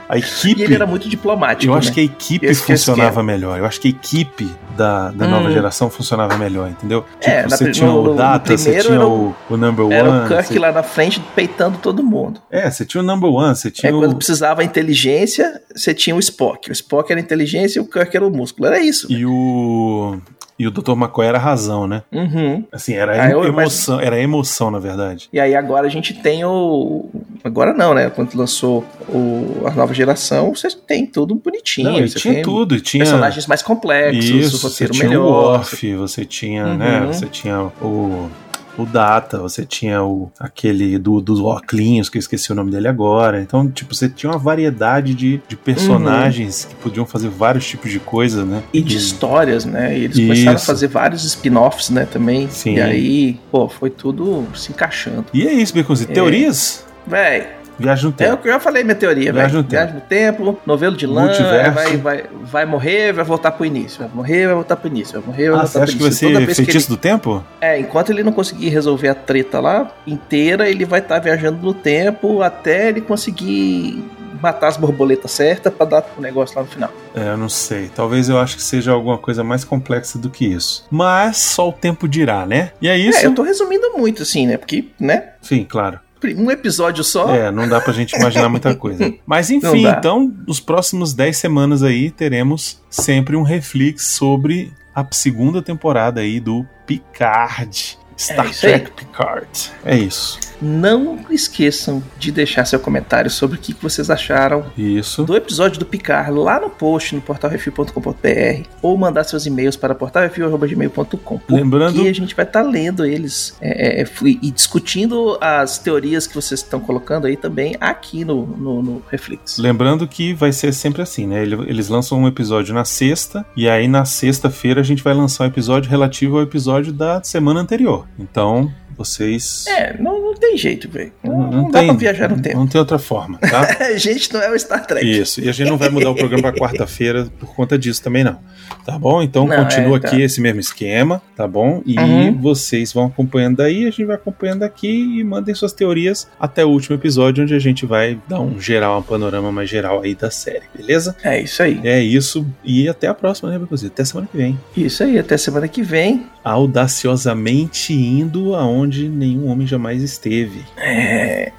A 0.07 0.17
equipe. 0.17 0.61
E 0.61 0.63
ele 0.63 0.75
era 0.75 0.85
muito 0.85 1.09
diplomático. 1.09 1.71
Eu 1.71 1.75
acho 1.77 1.87
né? 1.89 1.93
que 1.95 1.99
a 1.99 2.03
equipe 2.03 2.45
Esse 2.45 2.63
que 2.65 2.71
é 2.71 2.75
o 2.75 2.77
funcionava 2.77 3.23
melhor. 3.23 3.57
Eu 3.57 3.65
acho 3.65 3.81
que 3.81 3.87
a 3.87 3.91
equipe 3.91 4.49
da, 4.77 5.09
da 5.11 5.25
Hum. 5.25 5.29
nova 5.29 5.51
geração 5.51 5.89
funcionava 5.89 6.37
melhor, 6.37 6.69
entendeu? 6.69 7.03
Tipo, 7.19 7.31
É, 7.31 7.41
na 7.43 7.49
você 7.57 7.71
tinha 7.71 7.87
no- 7.87 8.11
o 8.11 8.15
Data, 8.15 8.55
você 8.57 8.63
primeiro 8.63 8.87
tinha 8.87 8.95
era 8.99 9.07
o, 9.07 9.35
o 9.49 9.57
Number 9.57 9.91
Era 9.91 10.09
One. 10.09 10.25
o 10.25 10.27
Kirk 10.27 10.47
você- 10.47 10.59
lá 10.59 10.71
na 10.71 10.83
frente 10.83 11.19
peitando 11.35 11.77
todo 11.79 12.03
mundo. 12.03 12.39
É, 12.51 12.69
você 12.69 12.85
tinha 12.85 13.01
o 13.01 13.05
Number 13.05 13.29
One, 13.31 13.55
você 13.55 13.69
É 13.69 13.71
tinha 13.71 13.91
quando 13.91 14.11
o. 14.11 14.15
precisava 14.15 14.63
inteligência, 14.63 15.61
você 15.75 15.93
tinha 15.93 16.15
o 16.15 16.19
Spock. 16.19 16.69
O 16.69 16.73
Spock 16.73 17.11
era 17.11 17.19
inteligência 17.19 17.79
e 17.79 17.81
o 17.81 17.85
Kirk 17.85 18.15
era 18.15 18.25
o 18.27 18.29
músculo. 18.29 18.67
Era 18.67 18.79
isso. 18.79 19.11
E 19.11 19.25
o. 19.25 20.17
E 20.57 20.65
o 20.65 20.71
Dr. 20.71 20.91
McCoy 20.91 21.25
era 21.27 21.37
a 21.37 21.41
razão, 21.41 21.85
né? 21.85 22.03
Uhum. 22.13 22.63
Assim, 22.71 22.93
era 22.93 23.29
eu- 23.29 23.43
emoção, 23.43 23.99
era 23.99 24.17
emoção, 24.19 24.71
na 24.71 24.79
verdade. 24.79 25.27
E 25.33 25.39
aí 25.39 25.53
agora 25.53 25.85
a 25.85 25.89
gente 25.89 26.13
tem 26.13 26.45
o. 26.45 27.09
Agora 27.43 27.73
não, 27.73 27.93
né? 27.93 28.09
Quando 28.09 28.33
lançou 28.35 28.85
o... 29.09 29.63
a 29.67 29.71
nova 29.71 29.93
geração, 29.93 30.55
você 30.55 30.69
tem 30.71 31.05
tudo 31.05 31.35
bonitinho. 31.35 31.91
Não, 31.91 32.07
você 32.07 32.17
tinha 32.19 32.33
tem 32.35 32.43
tudo, 32.43 32.79
tinha. 32.79 33.03
personagens 33.03 33.45
mais 33.47 33.61
complexos, 33.61 34.29
o 34.29 34.37
Isso, 34.37 34.57
você 34.57 34.85
roteiro 34.85 34.93
tinha 34.93 35.09
melhor. 35.09 35.23
o 35.25 35.31
Worf, 35.51 35.93
você 35.95 36.23
tinha, 36.25 36.73
né? 36.75 37.01
Uhum. 37.01 37.07
Você 37.13 37.25
tinha 37.27 37.59
o. 37.81 38.29
O 38.77 38.85
Data, 38.85 39.39
você 39.39 39.65
tinha 39.65 40.03
o 40.03 40.31
aquele 40.39 40.97
do, 40.97 41.21
dos 41.21 41.39
Oclinhos, 41.39 42.09
que 42.09 42.17
eu 42.17 42.19
esqueci 42.19 42.51
o 42.51 42.55
nome 42.55 42.71
dele 42.71 42.87
agora. 42.87 43.41
Então, 43.41 43.69
tipo, 43.69 43.95
você 43.95 44.09
tinha 44.09 44.31
uma 44.31 44.37
variedade 44.37 45.13
de, 45.13 45.41
de 45.47 45.55
personagens 45.55 46.65
que 46.65 46.75
podiam 46.75 47.05
fazer 47.05 47.29
vários 47.29 47.65
tipos 47.65 47.91
de 47.91 47.99
coisas, 47.99 48.45
né? 48.45 48.63
E 48.73 48.81
de 48.81 48.97
histórias, 48.97 49.65
né? 49.65 49.97
E 49.97 50.03
eles 50.05 50.17
começaram 50.17 50.51
a 50.51 50.55
Isso. 50.55 50.65
fazer 50.65 50.87
vários 50.87 51.23
spin-offs, 51.23 51.89
né, 51.89 52.05
também. 52.05 52.49
Sim. 52.49 52.75
E 52.75 52.81
aí, 52.81 53.39
pô, 53.51 53.67
foi 53.67 53.89
tudo 53.89 54.45
se 54.55 54.71
encaixando. 54.71 55.25
E 55.33 55.47
é 55.47 55.53
isso, 55.53 55.73
Beconzinho. 55.73 56.11
É. 56.11 56.13
Teorias? 56.13 56.85
Véi, 57.07 57.47
Viagem 57.79 58.05
no 58.05 58.09
é 58.09 58.13
o 58.13 58.13
tempo. 58.17 58.41
que 58.43 58.47
eu 58.49 58.53
já 58.53 58.59
falei 58.59 58.83
minha 58.83 58.95
teoria, 58.95 59.31
Viagem 59.33 59.57
no 59.57 59.63
tempo. 59.63 59.71
Viagem 59.71 59.95
no 59.95 60.01
tempo, 60.01 60.59
novelo 60.65 60.95
de 60.95 61.05
lã, 61.07 61.23
Multiverso. 61.25 61.71
vai, 61.73 61.97
vai, 61.97 62.23
vai 62.43 62.65
morrer, 62.65 63.13
vai 63.13 63.25
voltar 63.25 63.51
pro 63.51 63.65
início. 63.65 63.99
Vai 63.99 64.09
morrer, 64.13 64.45
vai 64.47 64.55
voltar 64.55 64.75
pro 64.75 64.87
início. 64.87 65.19
Vai 65.19 65.27
morrer, 65.27 65.49
vai 65.49 65.59
Ah, 65.59 65.61
voltar 65.63 65.67
você 65.67 65.73
pro 65.73 65.83
acha 65.83 65.91
que 65.93 65.97
vai 65.99 66.07
início. 66.07 66.55
Ser 66.55 66.55
feitiço 66.55 66.89
do 66.89 66.97
tempo? 66.97 67.43
ele, 67.61 67.69
é, 67.75 67.79
enquanto 67.79 68.09
ele 68.11 68.23
não 68.23 68.31
conseguir 68.31 68.69
resolver 68.69 69.09
a 69.09 69.15
treta 69.15 69.59
lá 69.59 69.91
inteira, 70.07 70.69
ele 70.69 70.85
vai 70.85 70.99
estar 70.99 71.19
viajando 71.19 71.59
no 71.61 71.73
tempo 71.73 72.41
até 72.41 72.89
ele 72.89 73.01
conseguir 73.01 74.03
matar 74.41 74.67
as 74.67 74.77
borboletas 74.77 75.31
certas 75.31 75.73
pra 75.73 75.85
dar 75.85 76.05
o 76.17 76.21
negócio 76.21 76.55
lá 76.57 76.63
no 76.63 76.69
final. 76.69 76.91
É, 77.15 77.29
eu 77.29 77.37
não 77.37 77.49
sei. 77.49 77.89
Talvez 77.95 78.29
eu 78.29 78.37
acho 78.37 78.55
que 78.57 78.61
seja 78.61 78.91
alguma 78.91 79.17
coisa 79.17 79.43
mais 79.43 79.63
complexa 79.63 80.19
do 80.19 80.29
que 80.29 80.45
isso. 80.45 80.85
Mas 80.91 81.37
só 81.37 81.69
o 81.69 81.73
tempo 81.73 82.07
dirá, 82.07 82.45
né? 82.45 82.71
E 82.81 82.87
é 82.87 82.97
isso. 82.97 83.19
É, 83.19 83.25
eu 83.25 83.33
tô 83.33 83.41
resumindo 83.41 83.93
muito, 83.97 84.21
assim, 84.23 84.45
né? 84.45 84.57
Porque, 84.57 84.89
né? 84.99 85.29
Sim, 85.41 85.65
claro. 85.67 85.99
Um 86.33 86.49
episódio 86.49 87.03
só. 87.03 87.33
É, 87.33 87.51
não 87.51 87.67
dá 87.67 87.79
pra 87.79 87.93
gente 87.93 88.15
imaginar 88.15 88.49
muita 88.49 88.73
coisa. 88.75 89.13
Mas 89.25 89.49
enfim, 89.49 89.85
então, 89.85 90.33
nos 90.47 90.59
próximos 90.59 91.13
10 91.13 91.37
semanas 91.37 91.83
aí, 91.83 92.09
teremos 92.09 92.81
sempre 92.89 93.35
um 93.35 93.43
reflex 93.43 94.07
sobre 94.07 94.71
a 94.93 95.05
segunda 95.11 95.61
temporada 95.61 96.21
aí 96.21 96.39
do 96.39 96.65
Picard. 96.87 97.97
Star 98.17 98.47
É 98.47 98.49
Trek. 98.51 98.91
Picard. 98.91 99.47
É 99.83 99.97
isso. 99.97 100.39
Não 100.61 101.19
esqueçam 101.29 102.01
de 102.17 102.31
deixar 102.31 102.63
seu 102.63 102.79
comentário 102.79 103.29
sobre 103.29 103.57
o 103.57 103.59
que 103.59 103.73
que 103.73 103.83
vocês 103.83 104.09
acharam 104.09 104.65
Isso. 104.77 105.25
do 105.25 105.35
episódio 105.35 105.77
do 105.77 105.85
Picar 105.85 106.31
lá 106.33 106.61
no 106.61 106.69
post 106.69 107.13
no 107.13 107.19
portalrefil.com.br 107.21 108.67
ou 108.81 108.97
mandar 108.97 109.25
seus 109.25 109.45
e-mails 109.45 109.75
para 109.75 109.93
portalrefil.gmail.com 109.93 111.41
Lembrando- 111.49 111.95
porque 111.95 112.07
a 112.07 112.13
gente 112.13 112.33
vai 112.35 112.45
estar 112.45 112.61
lendo 112.61 113.05
eles 113.05 113.55
é, 113.61 114.01
é, 114.01 114.05
fui- 114.05 114.39
e 114.41 114.49
discutindo 114.51 115.37
as 115.41 115.77
teorias 115.77 116.25
que 116.25 116.33
vocês 116.35 116.61
estão 116.61 116.79
colocando 116.79 117.27
aí 117.27 117.35
também 117.35 117.75
aqui 117.79 118.23
no, 118.23 118.45
no, 118.45 118.81
no 118.81 119.03
Reflex. 119.09 119.57
Lembrando 119.57 120.07
que 120.07 120.33
vai 120.33 120.51
ser 120.51 120.73
sempre 120.73 121.01
assim, 121.01 121.27
né? 121.27 121.41
Ele- 121.41 121.55
Eles 121.69 121.89
lançam 121.89 122.17
um 122.19 122.27
episódio 122.27 122.73
na 122.73 122.85
sexta, 122.85 123.45
e 123.57 123.67
aí 123.69 123.87
na 123.87 124.05
sexta-feira 124.05 124.79
a 124.81 124.83
gente 124.83 125.03
vai 125.03 125.13
lançar 125.13 125.43
um 125.43 125.47
episódio 125.47 125.89
relativo 125.89 126.37
ao 126.37 126.43
episódio 126.43 126.93
da 126.93 127.21
semana 127.23 127.59
anterior. 127.59 128.04
Então, 128.17 128.71
vocês. 128.97 129.65
É, 129.67 129.95
não, 129.99 130.19
não 130.21 130.33
tem 130.35 130.57
jeito, 130.57 130.89
velho. 130.89 131.11
Não, 131.23 131.51
não 131.51 131.71
dá 131.71 131.79
tem, 131.79 131.87
pra 131.89 131.97
viajar 131.97 132.29
no 132.29 132.41
tempo. 132.41 132.57
Não 132.57 132.67
tem 132.67 132.79
outra 132.79 132.97
forma, 132.99 133.37
tá? 133.39 133.77
A 133.85 133.97
gente 133.97 134.33
não 134.33 134.41
é 134.41 134.49
o 134.51 134.59
Star 134.59 134.85
Trek. 134.85 135.05
Isso, 135.09 135.41
e 135.41 135.49
a 135.49 135.51
gente 135.51 135.69
não 135.69 135.77
vai 135.77 135.89
mudar 135.89 136.09
o 136.11 136.15
programa 136.15 136.43
pra 136.43 136.53
quarta-feira 136.59 137.27
por 137.39 137.53
conta 137.55 137.77
disso 137.77 138.01
também, 138.03 138.23
não. 138.23 138.39
Tá 138.85 138.97
bom? 138.99 139.21
Então 139.21 139.47
Não, 139.47 139.63
continua 139.63 139.97
é, 139.97 139.99
tá. 139.99 140.07
aqui 140.09 140.21
esse 140.21 140.39
mesmo 140.41 140.59
esquema, 140.59 141.21
tá 141.35 141.47
bom? 141.47 141.81
E 141.85 141.95
Uhum. 141.99 142.39
vocês 142.39 142.93
vão 142.93 143.05
acompanhando 143.05 143.57
daí, 143.57 143.83
a 143.87 143.89
gente 143.89 144.05
vai 144.05 144.15
acompanhando 144.15 144.63
aqui 144.63 144.87
e 145.19 145.23
mandem 145.23 145.53
suas 145.55 145.73
teorias 145.73 146.27
até 146.39 146.63
o 146.63 146.69
último 146.69 146.95
episódio, 146.95 147.43
onde 147.43 147.53
a 147.55 147.59
gente 147.59 147.85
vai 147.85 148.19
dar 148.27 148.39
um 148.41 148.59
geral, 148.59 148.99
um 148.99 149.03
panorama 149.03 149.51
mais 149.51 149.69
geral 149.69 150.01
aí 150.03 150.13
da 150.13 150.29
série, 150.29 150.63
beleza? 150.75 151.15
É 151.23 151.41
isso 151.41 151.61
aí. 151.63 151.79
É 151.83 151.99
isso, 152.01 152.45
e 152.63 152.87
até 152.87 153.07
a 153.07 153.13
próxima, 153.13 153.49
né, 153.49 153.57
Becozito? 153.57 153.93
Até 153.93 154.05
semana 154.05 154.27
que 154.31 154.37
vem. 154.37 154.59
Isso 154.77 155.03
aí. 155.03 155.17
Até 155.17 155.35
semana 155.37 155.67
que 155.67 155.81
vem. 155.81 156.25
Audaciosamente 156.43 157.93
indo 157.93 158.53
aonde 158.55 158.84
nenhum 158.87 159.49
homem 159.49 159.67
jamais 159.67 160.01
esteve. 160.01 160.63
É, 160.77 161.51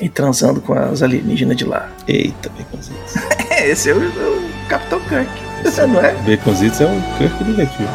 e 0.00 0.08
transando 0.08 0.60
com 0.60 0.72
as 0.72 1.02
alienígenas 1.02 1.56
de 1.56 1.64
lá. 1.64 1.90
Eita, 2.08 2.50
Beconzitos. 2.50 3.14
É, 3.50 3.68
esse 3.68 3.90
é 3.90 3.94
o, 3.94 3.98
o 3.98 4.68
Capitão 4.68 5.00
Kirk. 5.00 5.28
Não 5.86 6.00
é? 6.00 6.14
Beconzitos 6.22 6.80
é 6.80 6.86
o 6.86 7.18
Kirk 7.18 7.44
do 7.44 7.54
Refil. 7.54 7.86